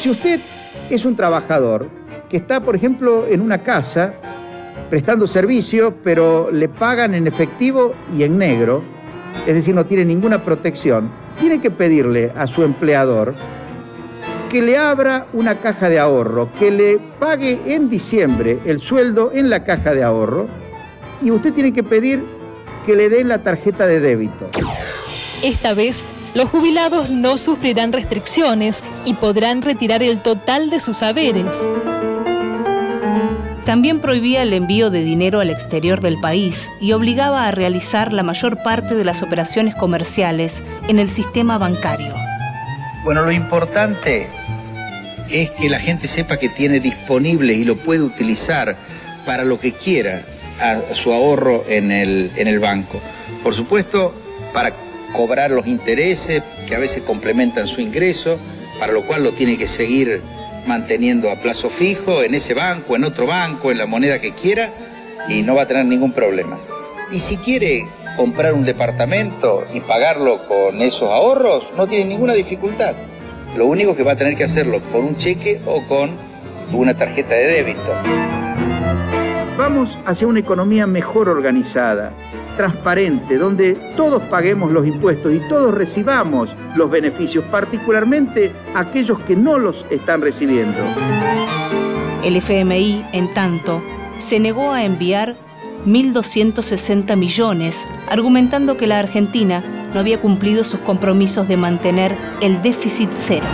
[0.00, 0.40] Si usted
[0.90, 1.88] es un trabajador
[2.28, 4.14] que está, por ejemplo, en una casa
[4.88, 8.82] prestando servicio, pero le pagan en efectivo y en negro,
[9.46, 13.34] es decir, no tiene ninguna protección, tiene que pedirle a su empleador
[14.50, 19.50] que le abra una caja de ahorro, que le pague en diciembre el sueldo en
[19.50, 20.46] la caja de ahorro
[21.20, 22.24] y usted tiene que pedir
[22.84, 24.48] que le den la tarjeta de débito.
[25.42, 31.46] Esta vez, los jubilados no sufrirán restricciones y podrán retirar el total de sus saberes.
[33.66, 38.22] También prohibía el envío de dinero al exterior del país y obligaba a realizar la
[38.22, 42.14] mayor parte de las operaciones comerciales en el sistema bancario.
[43.02, 44.28] Bueno, lo importante
[45.28, 48.76] es que la gente sepa que tiene disponible y lo puede utilizar
[49.26, 50.22] para lo que quiera
[50.60, 53.00] a su ahorro en el, en el banco.
[53.42, 54.14] Por supuesto,
[54.52, 54.74] para
[55.12, 58.38] cobrar los intereses que a veces complementan su ingreso,
[58.78, 60.22] para lo cual lo tiene que seguir
[60.66, 64.72] manteniendo a plazo fijo en ese banco, en otro banco, en la moneda que quiera
[65.28, 66.58] y no va a tener ningún problema.
[67.10, 72.94] Y si quiere comprar un departamento y pagarlo con esos ahorros, no tiene ninguna dificultad.
[73.56, 76.10] Lo único que va a tener que hacerlo con un cheque o con
[76.72, 77.92] una tarjeta de débito.
[79.56, 82.12] Vamos hacia una economía mejor organizada,
[82.56, 89.58] transparente, donde todos paguemos los impuestos y todos recibamos los beneficios, particularmente aquellos que no
[89.58, 90.78] los están recibiendo.
[92.24, 93.82] El FMI, en tanto,
[94.18, 95.36] se negó a enviar
[95.86, 99.62] 1.260 millones, argumentando que la Argentina
[99.94, 103.46] no había cumplido sus compromisos de mantener el déficit cero.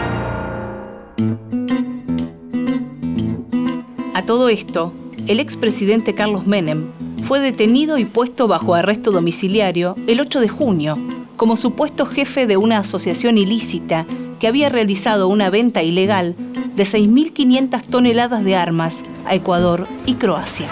[4.15, 4.95] A todo esto,
[5.27, 7.02] el expresidente Carlos Menem
[7.33, 10.99] fue detenido y puesto bajo arresto domiciliario el 8 de junio
[11.39, 14.05] como supuesto jefe de una asociación ilícita
[14.39, 16.37] que había realizado una venta ilegal
[16.77, 20.69] de 6.500 toneladas de armas a Ecuador y Croacia.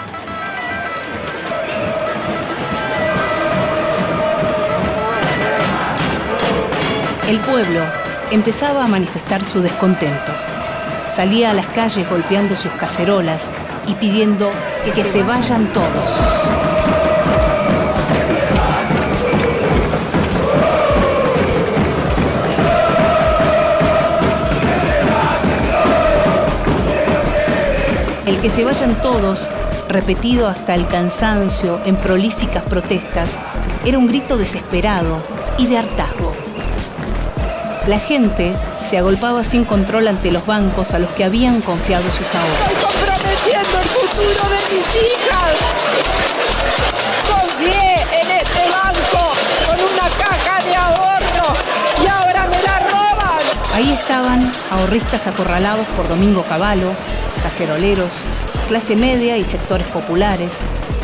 [7.27, 7.79] El pueblo
[8.29, 10.31] empezaba a manifestar su descontento.
[11.09, 13.49] Salía a las calles golpeando sus cacerolas
[13.91, 14.49] y pidiendo
[14.85, 16.19] que, se vayan todos.
[28.25, 29.49] El que se vayan todos,
[29.89, 33.37] repetido hasta el cansancio en prolíficas protestas,
[33.85, 35.21] era un grito desesperado
[35.57, 36.30] y de hartazgo.
[37.87, 38.53] La gente
[38.87, 42.69] se agolpaba sin control ante los bancos a los que habían confiado sus ahorros.
[42.69, 45.57] ¡Estoy comprometiendo el futuro de mis hijas!
[47.27, 49.33] Confié en este banco
[49.65, 51.53] con una caja de ahorro
[52.03, 53.39] y ahora me la roban.
[53.73, 56.91] Ahí estaban ahorristas acorralados por Domingo Cavallo,
[57.41, 58.19] caceroleros,
[58.67, 60.55] clase media y sectores populares,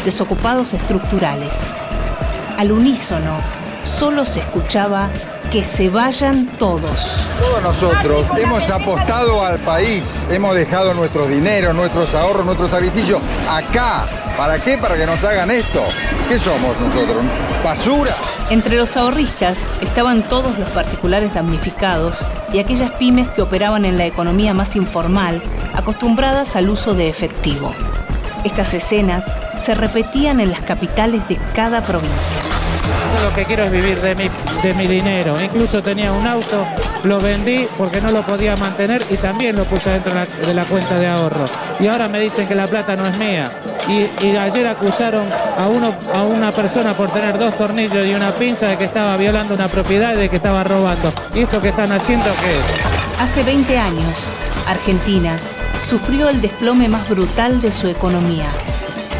[0.05, 1.71] desocupados estructurales.
[2.55, 3.39] Al unísono,
[3.83, 5.09] solo se escuchaba
[5.51, 7.25] que se vayan todos.
[7.39, 13.19] Todos nosotros hemos apostado al país, hemos dejado nuestro dinero, nuestros ahorros, nuestro sacrificio
[13.49, 14.07] acá.
[14.37, 14.77] ¿Para qué?
[14.77, 15.83] Para que nos hagan esto.
[16.29, 17.23] ¿Qué somos nosotros?
[17.63, 18.15] ¿Basura?
[18.49, 22.23] Entre los ahorristas estaban todos los particulares damnificados
[22.53, 25.41] y aquellas pymes que operaban en la economía más informal,
[25.75, 27.73] acostumbradas al uso de efectivo.
[28.43, 32.41] Estas escenas se repetían en las capitales de cada provincia.
[33.23, 34.29] Lo que quiero es vivir de mi,
[34.63, 35.41] de mi dinero.
[35.41, 36.65] Incluso tenía un auto,
[37.03, 40.97] lo vendí porque no lo podía mantener y también lo puse dentro de la, cuenta
[40.97, 41.45] de ahorro.
[41.79, 43.51] Y ahora me dicen que la plata no es mía.
[43.87, 45.27] Y, y ayer acusaron
[45.57, 49.15] a, uno, a una persona por tener dos tornillos y una pinza de que estaba
[49.17, 51.11] violando una propiedad y de que estaba robando.
[51.33, 53.21] ¿Y esto que están haciendo qué es?
[53.21, 54.29] Hace 20 años,
[54.67, 55.37] Argentina
[55.83, 58.47] sufrió el desplome más brutal de su economía,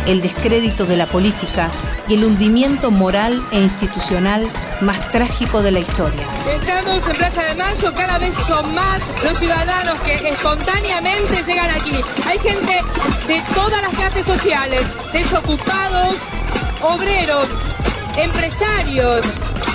[0.08, 1.70] el descrédito de la política
[2.08, 4.44] y el hundimiento moral e institucional
[4.82, 6.26] más trágico de la historia.
[6.50, 11.96] Estamos en Plaza de Mayo, cada vez son más los ciudadanos que espontáneamente llegan aquí.
[12.26, 12.82] Hay gente
[13.28, 16.18] de todas las clases sociales, desocupados,
[16.82, 17.48] obreros,
[18.18, 19.26] empresarios.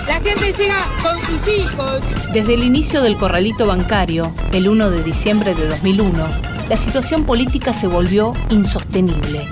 [0.08, 2.02] La gente llega con sus hijos.
[2.32, 6.26] Desde el inicio del corralito bancario, el 1 de diciembre de 2001,
[6.68, 9.46] la situación política se volvió insostenible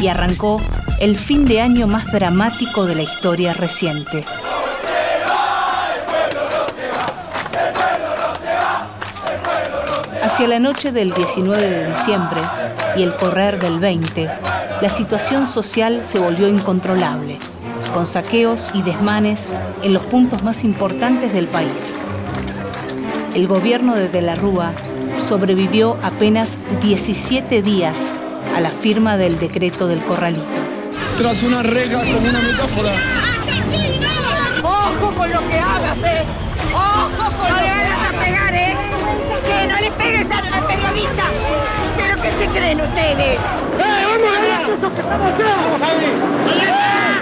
[0.00, 0.60] y arrancó
[0.98, 4.24] el fin de año más dramático de la historia reciente.
[10.22, 12.40] Hacia la noche del 19 de diciembre
[12.96, 14.30] y el correr del 20,
[14.80, 17.38] la situación social se volvió incontrolable,
[17.92, 19.48] con saqueos y desmanes
[19.82, 21.94] en los puntos más importantes del país.
[23.34, 24.72] El gobierno de De la Rúa
[25.18, 28.12] sobrevivió apenas 17 días
[28.60, 30.44] a la firma del decreto del corralito.
[31.16, 32.92] Tras una reja como una metáfora.
[34.62, 36.24] ¡Ojo con lo que hagas, eh!
[36.74, 38.24] ¡Ojo con No lo le que vayas a hagas!
[38.24, 38.74] pegar, ¿eh?
[39.46, 41.22] Que no le pegues al, al periodista.
[41.96, 43.38] ¿Pero qué se creen ustedes?
[43.38, 44.70] ¡Eh, vamos a ganar!
[44.70, 45.38] ¡Eso que estamos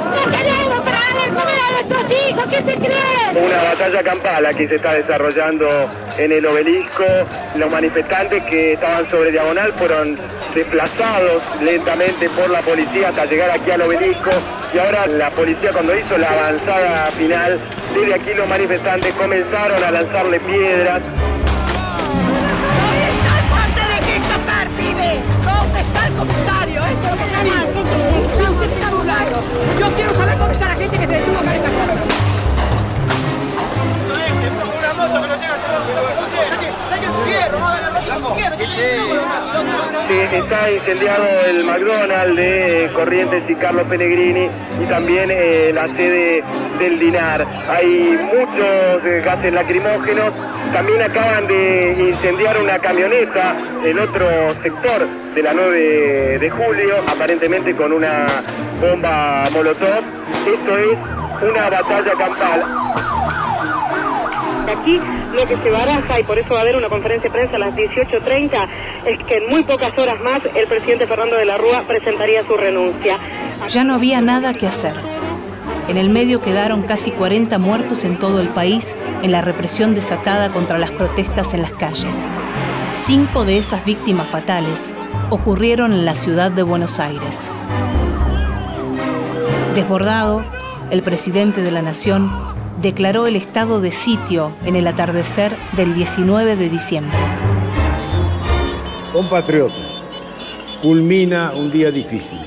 [0.09, 2.45] ¡No tenemos para darle comer a nuestros hijos!
[2.51, 3.45] ¿Qué se creen?
[3.45, 5.69] Una batalla campal aquí se está desarrollando
[6.17, 7.05] en el obelisco.
[7.55, 10.17] Los manifestantes que estaban sobre diagonal fueron
[10.55, 14.31] desplazados lentamente por la policía hasta llegar aquí al obelisco.
[14.73, 17.59] Y ahora la policía cuando hizo la avanzada final,
[17.95, 21.03] desde aquí los manifestantes comenzaron a lanzarle piedras.
[23.49, 25.21] ¡No te dejes escapar, pibe!
[25.45, 26.85] ¿Dónde está el comisario?
[26.87, 29.43] Eso es lo que está lado,
[29.81, 31.98] yo quiero saber dónde está la gente que se detuvo con esta cosa.
[40.09, 44.49] Se está incendiado el McDonald's de Corrientes y Carlos Pellegrini
[44.83, 46.43] y también eh, la sede
[46.79, 47.47] del Dinar.
[47.69, 50.33] Hay muchos eh, gases lacrimógenos.
[50.73, 53.55] También acaban de incendiar una camioneta
[53.85, 54.27] en otro
[54.63, 58.27] sector de la 9 de julio, aparentemente con una
[58.81, 60.03] bomba molotov.
[60.53, 60.99] Esto es
[61.49, 62.65] una batalla campal.
[64.69, 65.01] Aquí
[65.35, 67.59] lo que se baraja, y por eso va a haber una conferencia de prensa a
[67.59, 68.69] las 18.30,
[69.07, 72.57] es que en muy pocas horas más el presidente Fernando de la Rúa presentaría su
[72.57, 73.19] renuncia.
[73.69, 74.95] Ya no había nada que hacer.
[75.89, 80.51] En el medio quedaron casi 40 muertos en todo el país en la represión desatada
[80.51, 82.29] contra las protestas en las calles.
[82.95, 84.91] Cinco de esas víctimas fatales
[85.31, 87.51] ocurrieron en la ciudad de Buenos Aires.
[89.75, 90.43] Desbordado,
[90.91, 92.31] el presidente de la Nación
[92.81, 97.19] declaró el estado de sitio en el atardecer del 19 de diciembre.
[99.13, 100.03] Compatriotas,
[100.81, 102.39] culmina un día difícil.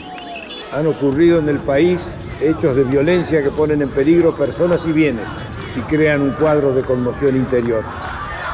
[0.73, 1.99] Han ocurrido en el país
[2.39, 5.25] hechos de violencia que ponen en peligro personas y bienes
[5.75, 7.84] y crean un cuadro de conmoción interior.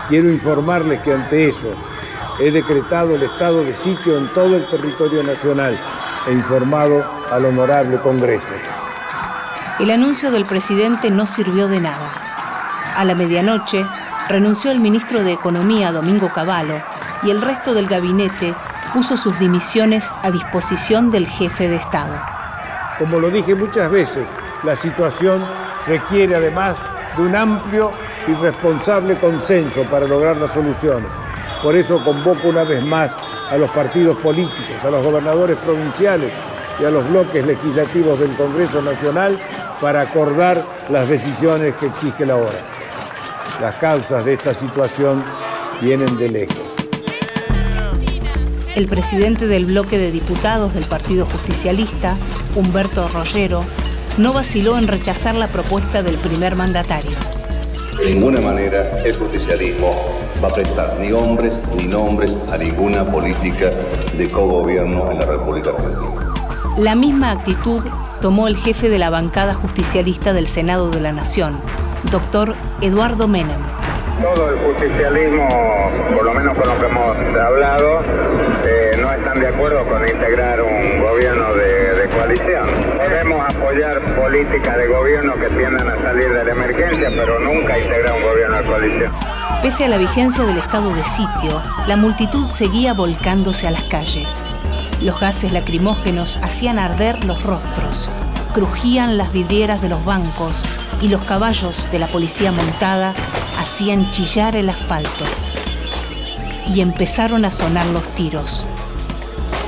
[0.10, 1.74] Quiero informarles que ante eso
[2.40, 5.78] he decretado el estado de sitio en todo el territorio nacional
[6.28, 8.77] e informado al honorable Congreso.
[9.80, 12.12] El anuncio del presidente no sirvió de nada.
[12.96, 13.86] A la medianoche
[14.28, 16.82] renunció el ministro de Economía, Domingo Cavallo,
[17.22, 18.56] y el resto del gabinete
[18.92, 22.16] puso sus dimisiones a disposición del jefe de Estado.
[22.98, 24.26] Como lo dije muchas veces,
[24.64, 25.44] la situación
[25.86, 26.80] requiere además
[27.16, 27.92] de un amplio
[28.28, 31.10] y responsable consenso para lograr las soluciones.
[31.62, 33.12] Por eso convoco una vez más
[33.52, 36.32] a los partidos políticos, a los gobernadores provinciales
[36.80, 39.40] y a los bloques legislativos del Congreso Nacional
[39.82, 42.60] para acordar las decisiones que exige la hora.
[43.62, 45.24] Las causas de esta situación
[45.82, 46.74] vienen de lejos.
[48.76, 52.16] El presidente del bloque de diputados del Partido Justicialista,
[52.56, 53.64] Humberto Rollero,
[54.18, 57.12] no vaciló en rechazar la propuesta del primer mandatario.
[57.98, 59.92] De ninguna manera el justicialismo
[60.44, 63.72] va a prestar ni hombres ni nombres a ninguna política
[64.16, 66.27] de cogobierno en la República Argentina.
[66.78, 67.84] La misma actitud
[68.22, 71.60] tomó el jefe de la bancada justicialista del Senado de la Nación,
[72.12, 73.60] doctor Eduardo Menem.
[74.22, 75.50] Todo el justicialismo,
[76.14, 78.02] por lo menos con lo que hemos hablado,
[78.64, 82.68] eh, no están de acuerdo con integrar un gobierno de, de coalición.
[82.96, 88.18] Podemos apoyar políticas de gobierno que tiendan a salir de la emergencia, pero nunca integrar
[88.18, 89.12] un gobierno de coalición.
[89.64, 94.46] Pese a la vigencia del estado de sitio, la multitud seguía volcándose a las calles.
[95.02, 98.10] Los gases lacrimógenos hacían arder los rostros,
[98.54, 100.64] crujían las vidrieras de los bancos
[101.02, 103.14] y los caballos de la policía montada
[103.60, 105.26] hacían chillar el asfalto.
[106.74, 108.66] Y empezaron a sonar los tiros.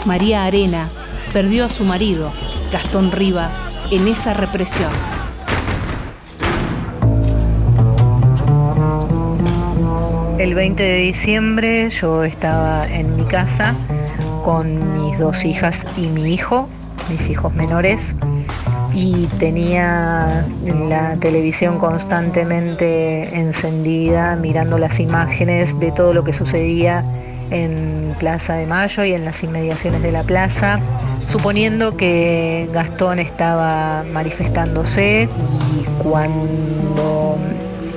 [0.06, 0.88] María Arena
[1.32, 2.32] perdió a su marido,
[2.72, 3.52] Gastón Riva,
[3.92, 4.92] en esa represión.
[10.40, 13.76] El 20 de diciembre yo estaba en mi casa
[14.44, 16.68] con mis dos hijas y mi hijo,
[17.10, 18.14] mis hijos menores,
[18.94, 20.46] y tenía
[20.88, 27.04] la televisión constantemente encendida, mirando las imágenes de todo lo que sucedía
[27.52, 30.80] en Plaza de Mayo y en las inmediaciones de la plaza,
[31.28, 35.30] suponiendo que Gastón estaba manifestándose
[35.78, 37.38] y cuando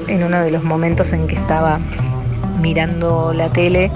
[0.08, 1.80] en uno de los momentos en que estaba
[2.60, 3.90] mirando la tele,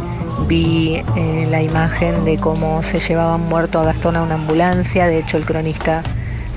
[0.47, 5.19] vi eh, la imagen de cómo se llevaban muerto a Gastón a una ambulancia, de
[5.19, 6.03] hecho el cronista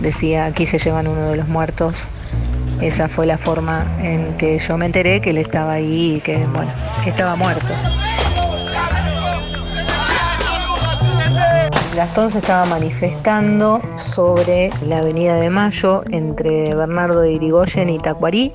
[0.02, 1.96] decía aquí se llevan uno de los muertos.
[2.82, 6.38] Esa fue la forma en que yo me enteré que él estaba ahí y que
[6.38, 6.72] bueno,
[7.06, 7.74] estaba muerto.
[11.96, 18.54] Gastón se estaba manifestando sobre la Avenida de Mayo entre Bernardo de Irigoyen y Tacuarí.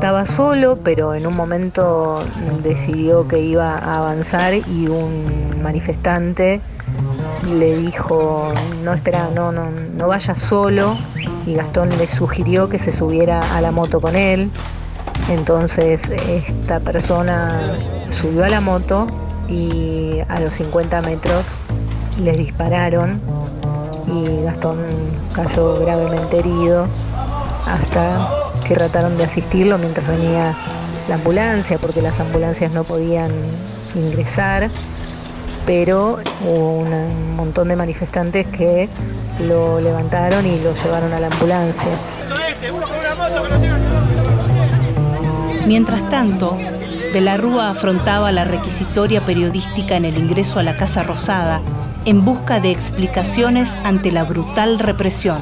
[0.00, 2.14] Estaba solo, pero en un momento
[2.62, 6.62] decidió que iba a avanzar y un manifestante
[7.54, 8.50] le dijo,
[8.82, 10.96] no espera, no, no, no vaya solo
[11.44, 14.50] y Gastón le sugirió que se subiera a la moto con él.
[15.28, 17.76] Entonces esta persona
[18.10, 19.06] subió a la moto
[19.50, 21.44] y a los 50 metros
[22.18, 23.20] les dispararon
[24.06, 24.78] y Gastón
[25.34, 26.86] cayó gravemente herido
[27.66, 30.54] hasta que trataron de asistirlo mientras venía
[31.08, 33.30] la ambulancia porque las ambulancias no podían
[33.94, 34.70] ingresar
[35.66, 38.88] pero hubo un montón de manifestantes que
[39.46, 41.90] lo levantaron y lo llevaron a la ambulancia.
[45.66, 46.56] Mientras tanto,
[47.12, 51.60] De la Rúa afrontaba la requisitoria periodística en el ingreso a la Casa Rosada
[52.04, 55.40] en busca de explicaciones ante la brutal represión.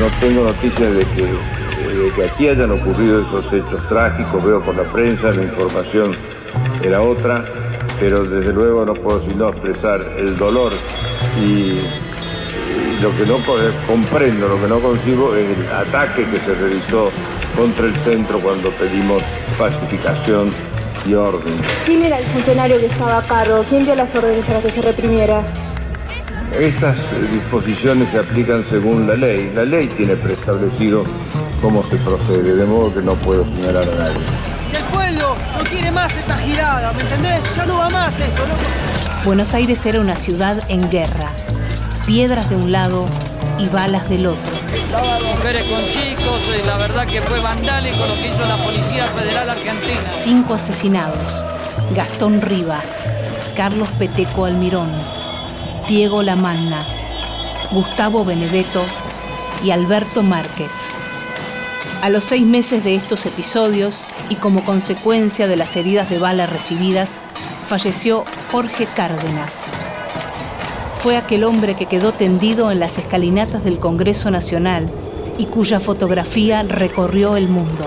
[0.00, 4.74] No tengo noticias de que, de que aquí hayan ocurrido esos hechos trágicos, veo por
[4.74, 6.16] la prensa, la información
[6.82, 7.44] era otra,
[8.00, 10.72] pero desde luego no puedo sino expresar el dolor
[11.38, 11.80] y,
[13.02, 17.10] lo que no co- comprendo, lo que no consigo es el ataque que se realizó
[17.56, 19.22] contra el centro cuando pedimos
[19.58, 20.48] pacificación
[21.06, 21.54] y orden.
[21.86, 23.64] ¿Quién era el funcionario que estaba a cargo?
[23.68, 25.42] ¿Quién dio las órdenes para que se reprimiera?
[26.58, 29.52] Estas eh, disposiciones se aplican según la ley.
[29.54, 31.04] La ley tiene preestablecido
[31.62, 34.20] cómo se procede, de modo que no puedo señalar a nadie.
[34.72, 37.40] Y el pueblo no quiere más esta girada, ¿me entendés?
[37.54, 39.24] Ya no va más esto, ¿no?
[39.24, 41.30] Buenos Aires era una ciudad en guerra.
[42.04, 43.06] Piedras de un lado
[43.58, 44.52] y balas del otro.
[45.36, 49.50] Mujeres con chicos, y la verdad que fue vandálico lo que hizo la Policía Federal
[49.50, 50.12] Argentina.
[50.12, 51.44] Cinco asesinados.
[51.94, 52.80] Gastón Riva,
[53.56, 54.88] Carlos Peteco Almirón,
[55.90, 56.86] Diego Lamanna,
[57.72, 58.84] Gustavo Benedetto
[59.64, 60.70] y Alberto Márquez.
[62.00, 66.46] A los seis meses de estos episodios y como consecuencia de las heridas de bala
[66.46, 67.20] recibidas,
[67.66, 68.22] falleció
[68.52, 69.64] Jorge Cárdenas.
[71.02, 74.88] Fue aquel hombre que quedó tendido en las escalinatas del Congreso Nacional
[75.38, 77.84] y cuya fotografía recorrió el mundo.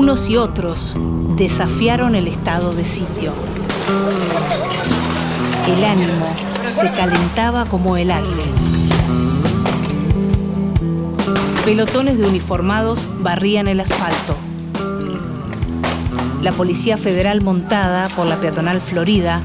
[0.00, 0.96] Unos y otros
[1.36, 3.34] desafiaron el estado de sitio.
[5.68, 6.24] El ánimo
[6.70, 8.44] se calentaba como el aire.
[11.66, 14.36] Pelotones de uniformados barrían el asfalto.
[16.40, 19.42] La Policía Federal montada por la peatonal Florida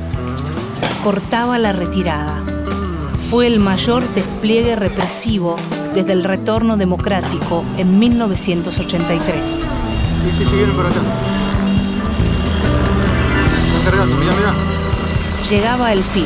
[1.04, 2.42] cortaba la retirada.
[3.30, 5.58] fue el mayor despliegue represivo
[5.94, 9.66] desde el retorno democrático en 1983.
[10.26, 10.96] Sí, sí, sí, vienen por acá.
[13.68, 14.54] Están cargando, mirá, mirá.
[15.48, 16.26] Llegaba el fin.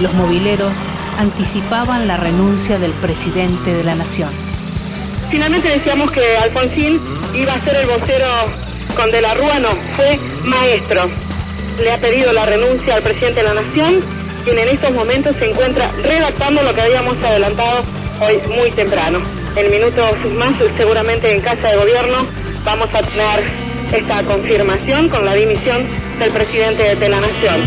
[0.00, 0.76] Los mobileros
[1.20, 4.30] anticipaban la renuncia del presidente de la nación.
[5.30, 7.00] Finalmente decíamos que Alfonsín
[7.32, 8.26] iba a ser el vocero
[8.96, 11.08] con De la Rúa, no, fue maestro.
[11.80, 14.00] Le ha pedido la renuncia al presidente de la nación,
[14.42, 17.84] quien en estos momentos se encuentra redactando lo que habíamos adelantado
[18.20, 19.20] hoy muy temprano.
[19.54, 23.40] En minutos más, seguramente en Casa de Gobierno, vamos a tener
[23.92, 25.82] esta confirmación con la dimisión
[26.18, 27.60] del presidente de la nación.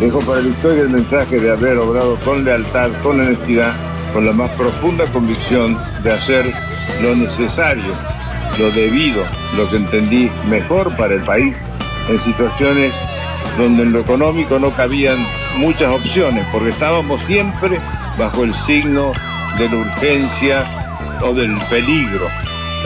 [0.00, 3.74] Dejo para la historia el mensaje de haber obrado con lealtad, con honestidad,
[4.12, 6.46] con la más profunda convicción de hacer
[7.02, 7.94] lo necesario,
[8.58, 9.24] lo debido,
[9.56, 11.56] lo que entendí mejor para el país
[12.08, 12.94] en situaciones
[13.56, 15.18] donde en lo económico no cabían
[15.56, 17.78] muchas opciones, porque estábamos siempre
[18.16, 19.12] bajo el signo
[19.58, 20.87] de la urgencia
[21.22, 22.28] o del peligro.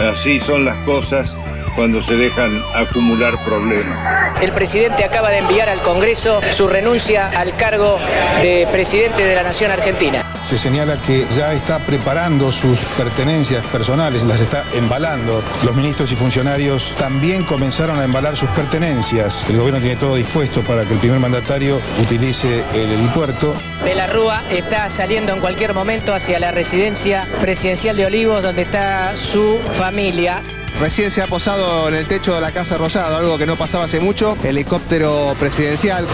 [0.01, 1.31] Así son las cosas
[1.75, 4.41] cuando se dejan acumular problemas.
[4.41, 7.99] El presidente acaba de enviar al Congreso su renuncia al cargo
[8.43, 10.25] de presidente de la Nación Argentina.
[10.47, 15.43] Se señala que ya está preparando sus pertenencias personales, las está embalando.
[15.65, 19.49] Los ministros y funcionarios también comenzaron a embalar sus pertenencias.
[19.49, 23.55] El gobierno tiene todo dispuesto para que el primer mandatario utilice el helipuerto.
[23.85, 28.63] De la Rúa está saliendo en cualquier momento hacia la residencia presidencial de Olivos, donde
[28.63, 30.43] está su familia.
[30.83, 33.85] Recién se ha posado en el techo de la Casa Rosada, algo que no pasaba
[33.85, 36.05] hace mucho, helicóptero presidencial.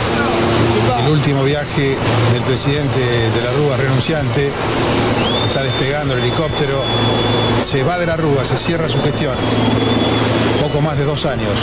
[1.03, 1.97] El último viaje
[2.35, 4.51] del presidente de la Rúa renunciante
[5.47, 6.83] está despegando el helicóptero,
[7.65, 9.35] se va de la Rúa, se cierra su gestión.
[10.61, 11.59] Poco más de dos años.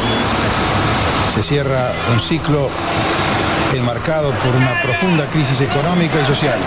[1.35, 2.71] Se cierra un ciclo
[3.75, 6.57] enmarcado por una profunda crisis económica y social.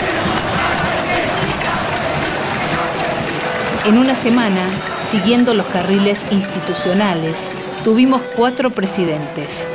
[3.84, 4.61] En una semana,
[5.09, 7.53] siguiendo los carriles institucionales,
[7.83, 9.67] tuvimos cuatro presidentes.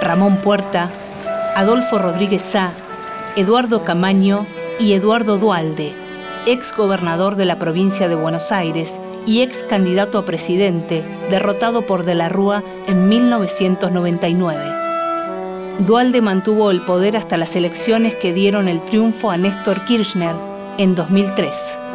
[0.00, 0.90] Ramón Puerta,
[1.56, 2.70] Adolfo Rodríguez Sá,
[3.34, 4.46] Eduardo Camaño
[4.78, 5.92] y Eduardo Dualde,
[6.46, 12.04] ex gobernador de la provincia de Buenos Aires y ex candidato a presidente, derrotado por
[12.04, 14.60] De la Rúa en 1999.
[15.80, 20.36] Dualde mantuvo el poder hasta las elecciones que dieron el triunfo a Néstor Kirchner
[20.78, 21.87] en 2003.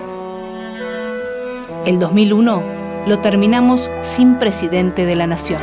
[1.86, 2.64] El 2001
[3.08, 5.60] lo terminamos sin presidente de la nación.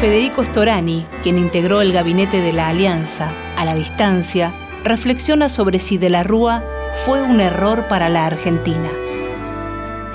[0.00, 4.50] Federico Storani, quien integró el gabinete de la Alianza a la distancia,
[4.82, 6.64] reflexiona sobre si De la Rúa
[7.06, 8.88] fue un error para la Argentina.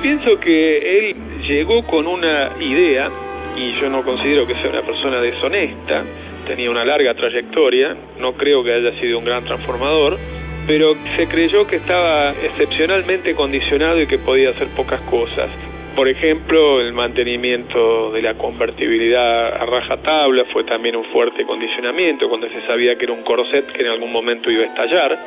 [0.02, 1.16] Pienso que él
[1.48, 3.10] llegó con una idea,
[3.56, 6.04] y yo no considero que sea una persona deshonesta,
[6.46, 10.20] tenía una larga trayectoria, no creo que haya sido un gran transformador,
[10.68, 15.50] pero se creyó que estaba excepcionalmente condicionado y que podía hacer pocas cosas.
[15.96, 22.50] Por ejemplo, el mantenimiento de la convertibilidad a rajatabla fue también un fuerte condicionamiento cuando
[22.50, 25.18] se sabía que era un corset que en algún momento iba a estallar.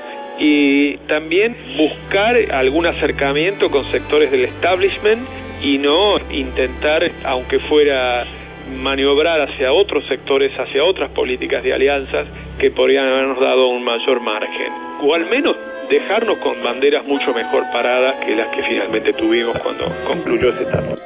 [0.40, 5.22] Y también buscar algún acercamiento con sectores del establishment
[5.62, 8.26] y no intentar, aunque fuera
[8.74, 12.26] maniobrar hacia otros sectores, hacia otras políticas de alianzas
[12.58, 14.72] que podrían habernos dado un mayor margen.
[15.02, 15.56] O al menos
[15.88, 20.96] dejarnos con banderas mucho mejor paradas que las que finalmente tuvimos cuando concluyó ese etapa.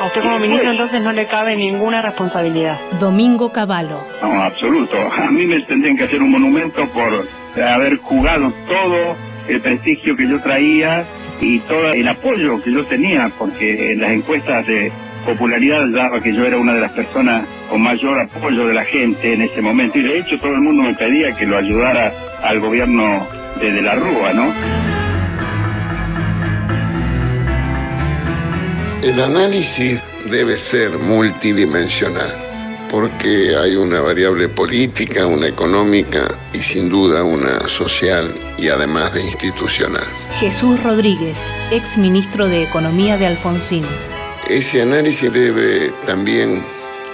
[0.00, 2.78] A usted como ministro entonces no le cabe ninguna responsabilidad.
[3.00, 4.00] Domingo Cavallo.
[4.22, 4.96] No, absoluto.
[4.96, 7.26] A mí me tendrían que hacer un monumento por
[7.60, 9.16] haber jugado todo
[9.48, 11.04] el prestigio que yo traía
[11.40, 14.90] y todo el apoyo que yo tenía, porque en las encuestas de
[15.24, 19.34] popularidad daba que yo era una de las personas con mayor apoyo de la gente
[19.34, 19.98] en ese momento.
[19.98, 22.12] Y de hecho todo el mundo me pedía que lo ayudara
[22.42, 23.26] al gobierno
[23.60, 24.52] de, de la Rúa, ¿no?
[29.02, 32.45] El análisis debe ser multidimensional
[32.96, 39.20] porque hay una variable política, una económica y sin duda una social y además de
[39.20, 40.06] institucional.
[40.40, 41.38] Jesús Rodríguez,
[41.70, 43.84] ex ministro de Economía de Alfonsín.
[44.48, 46.64] Ese análisis debe también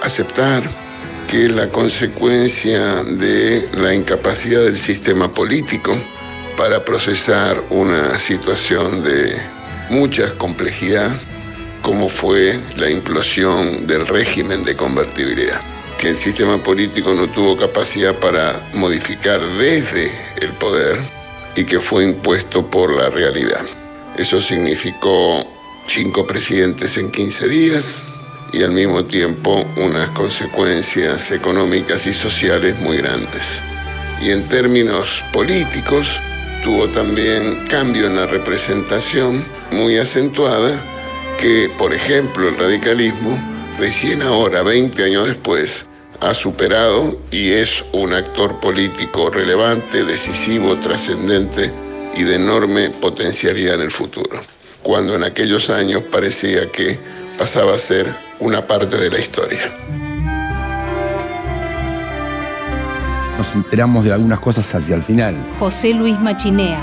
[0.03, 0.63] aceptar
[1.27, 5.97] que es la consecuencia de la incapacidad del sistema político
[6.55, 9.35] para procesar una situación de
[9.89, 11.11] mucha complejidad
[11.83, 15.59] como fue la implosión del régimen de convertibilidad,
[16.03, 20.99] que el sistema político no tuvo capacidad para modificar desde el poder
[21.55, 23.61] y que fue impuesto por la realidad.
[24.17, 25.47] Eso significó
[25.87, 28.03] cinco presidentes en 15 días
[28.51, 33.61] y al mismo tiempo unas consecuencias económicas y sociales muy grandes.
[34.21, 36.19] Y en términos políticos,
[36.65, 40.83] tuvo también cambio en la representación muy acentuada
[41.39, 43.39] que, por ejemplo, el radicalismo,
[43.79, 45.87] recién ahora, 20 años después,
[46.23, 51.71] ha superado y es un actor político relevante, decisivo, trascendente
[52.15, 54.39] y de enorme potencialidad en el futuro,
[54.81, 56.97] cuando en aquellos años parecía que
[57.37, 59.73] pasaba a ser una parte de la historia.
[63.37, 65.35] Nos enteramos de algunas cosas hacia el final.
[65.59, 66.79] José Luis Machinea,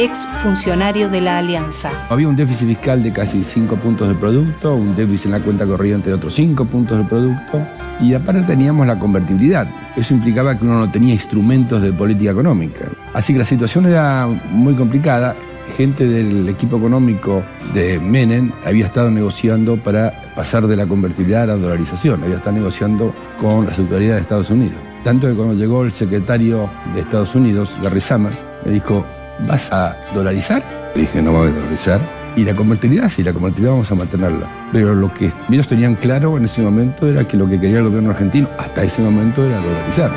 [0.00, 1.90] ex funcionario de la Alianza.
[2.08, 5.66] Había un déficit fiscal de casi 5 puntos del producto, un déficit en la cuenta
[5.66, 7.60] corriente de otros 5 puntos del producto,
[8.00, 9.68] y aparte teníamos la convertibilidad.
[9.96, 12.86] Eso implicaba que uno no tenía instrumentos de política económica.
[13.12, 15.36] Así que la situación era muy complicada.
[15.76, 17.42] Gente del equipo económico
[17.74, 22.24] de Menem había estado negociando para pasar de la convertibilidad a la dolarización.
[22.24, 24.78] Había estado negociando con las autoridades de Estados Unidos.
[25.04, 29.04] Tanto que cuando llegó el secretario de Estados Unidos, Larry Summers, me dijo,
[29.46, 30.62] ¿vas a dolarizar?
[30.94, 32.00] Le dije, no voy a dolarizar.
[32.36, 34.46] Y la convertibilidad, sí, la convertibilidad vamos a mantenerla.
[34.72, 37.84] Pero lo que ellos tenían claro en ese momento era que lo que quería el
[37.84, 40.10] gobierno argentino hasta ese momento era dolarizar.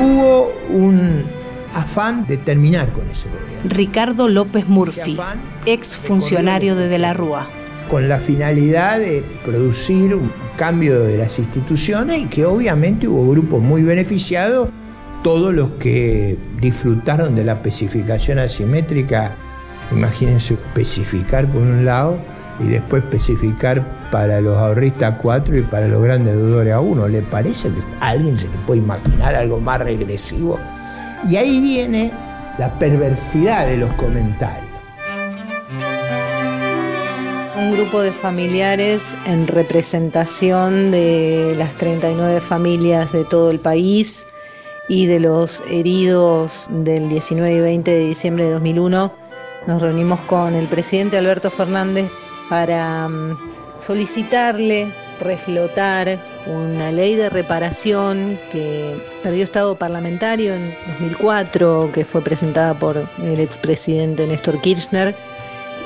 [0.00, 1.22] Hubo un
[1.74, 3.52] afán de terminar con ese gobierno.
[3.64, 5.18] Ricardo López Murphy,
[5.66, 7.46] ex funcionario de De la Rúa.
[7.90, 13.60] Con la finalidad de producir un cambio de las instituciones y que obviamente hubo grupos
[13.60, 14.68] muy beneficiados
[15.22, 19.36] todos los que disfrutaron de la especificación asimétrica,
[19.92, 22.18] imagínense especificar por un lado
[22.58, 27.08] y después especificar para los ahorristas 4 y para los grandes deudores a 1.
[27.08, 30.58] ¿Le parece que a alguien se le puede imaginar algo más regresivo?
[31.28, 32.12] Y ahí viene
[32.58, 34.70] la perversidad de los comentarios.
[37.56, 44.26] Un grupo de familiares en representación de las 39 familias de todo el país
[44.88, 49.12] y de los heridos del 19 y 20 de diciembre de 2001,
[49.66, 52.10] nos reunimos con el presidente Alberto Fernández
[52.48, 53.38] para mm,
[53.78, 62.74] solicitarle reflotar una ley de reparación que perdió estado parlamentario en 2004, que fue presentada
[62.74, 65.14] por el expresidente Néstor Kirchner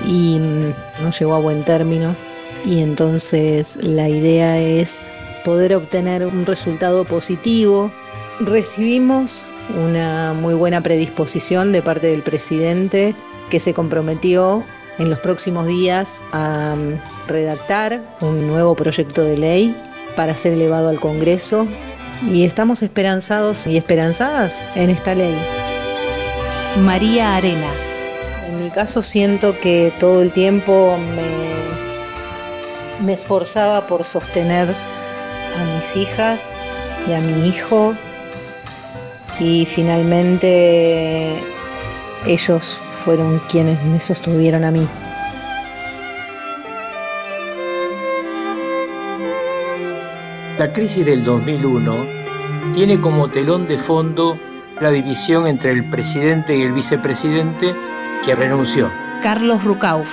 [0.07, 2.17] y mm, no llegó a buen término.
[2.65, 5.09] Y entonces la idea es
[5.45, 7.93] poder obtener un resultado positivo
[8.41, 13.15] Recibimos una muy buena predisposición de parte del presidente
[13.51, 14.63] que se comprometió
[14.99, 19.83] en los próximos días a mm, redactar un nuevo proyecto de ley
[20.17, 21.67] para ser elevado al Congreso
[22.31, 25.35] y estamos esperanzados y esperanzadas en esta ley.
[26.81, 27.71] María Arena.
[28.49, 35.97] En mi caso siento que todo el tiempo me, me esforzaba por sostener a mis
[35.97, 36.53] hijas
[37.09, 37.97] y a mi hijo
[39.39, 41.39] y finalmente
[42.27, 44.87] ellos fueron quienes me sostuvieron a mí.
[50.59, 52.07] La crisis del 2001
[52.73, 54.39] tiene como telón de fondo
[54.81, 57.75] la división entre el presidente y el vicepresidente
[58.25, 58.91] que renunció.
[59.23, 60.09] Carlos Rucauf,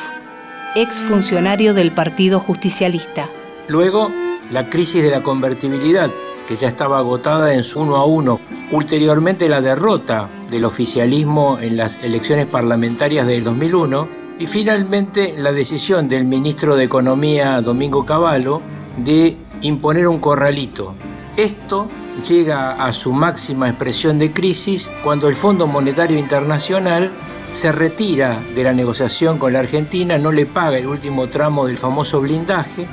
[0.75, 3.29] ex funcionario del Partido Justicialista.
[3.67, 4.11] Luego,
[4.51, 6.11] la crisis de la convertibilidad,
[6.47, 8.39] que ya estaba agotada en su uno a uno.
[8.71, 14.07] Ulteriormente la derrota del oficialismo en las elecciones parlamentarias del 2001
[14.39, 18.61] y finalmente la decisión del ministro de Economía Domingo Cavallo
[18.97, 20.95] de imponer un corralito.
[21.37, 21.87] Esto
[22.27, 27.11] llega a su máxima expresión de crisis cuando el Fondo Monetario Internacional
[27.51, 31.77] se retira de la negociación con la Argentina, no le paga el último tramo del
[31.77, 32.87] famoso blindaje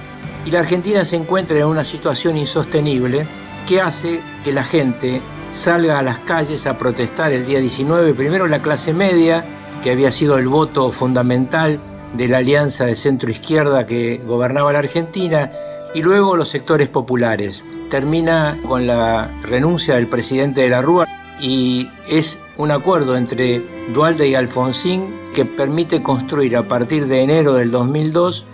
[0.44, 3.26] y la Argentina se encuentra en una situación insostenible
[3.66, 5.20] que hace que la gente
[5.52, 9.44] salga a las calles a protestar el día 19, primero la clase media,
[9.82, 11.80] que había sido el voto fundamental
[12.14, 15.50] de la alianza de centro izquierda que gobernaba la Argentina,
[15.94, 17.64] y luego los sectores populares.
[17.88, 21.06] Termina con la renuncia del presidente de la Rúa
[21.40, 27.54] y es un acuerdo entre Dualde y Alfonsín que permite construir a partir de enero
[27.54, 28.46] del 2002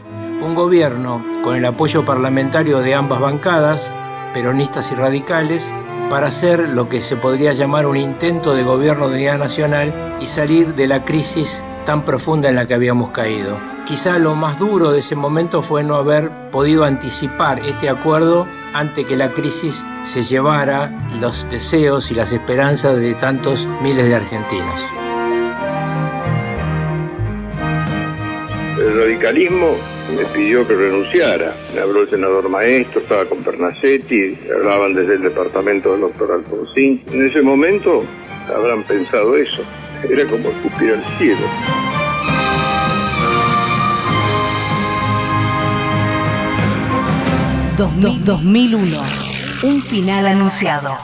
[0.42, 3.90] un gobierno con el apoyo parlamentario de ambas bancadas,
[4.32, 5.70] peronistas y radicales,
[6.10, 10.26] para hacer lo que se podría llamar un intento de gobierno de unidad nacional y
[10.26, 13.56] salir de la crisis tan profunda en la que habíamos caído.
[13.86, 19.06] Quizá lo más duro de ese momento fue no haber podido anticipar este acuerdo antes
[19.06, 24.80] que la crisis se llevara los deseos y las esperanzas de tantos miles de argentinos.
[28.78, 29.76] El radicalismo
[30.14, 31.54] me pidió que renunciara.
[31.74, 37.02] Me habló el senador Maestro, estaba con Pernacetti, hablaban desde el departamento del doctor Alfonsín.
[37.12, 38.04] En ese momento
[38.54, 39.62] habrán pensado eso.
[40.08, 41.46] Era como escupir al cielo.
[47.76, 48.98] Dos- 2001.
[49.62, 50.96] Un final anunciado.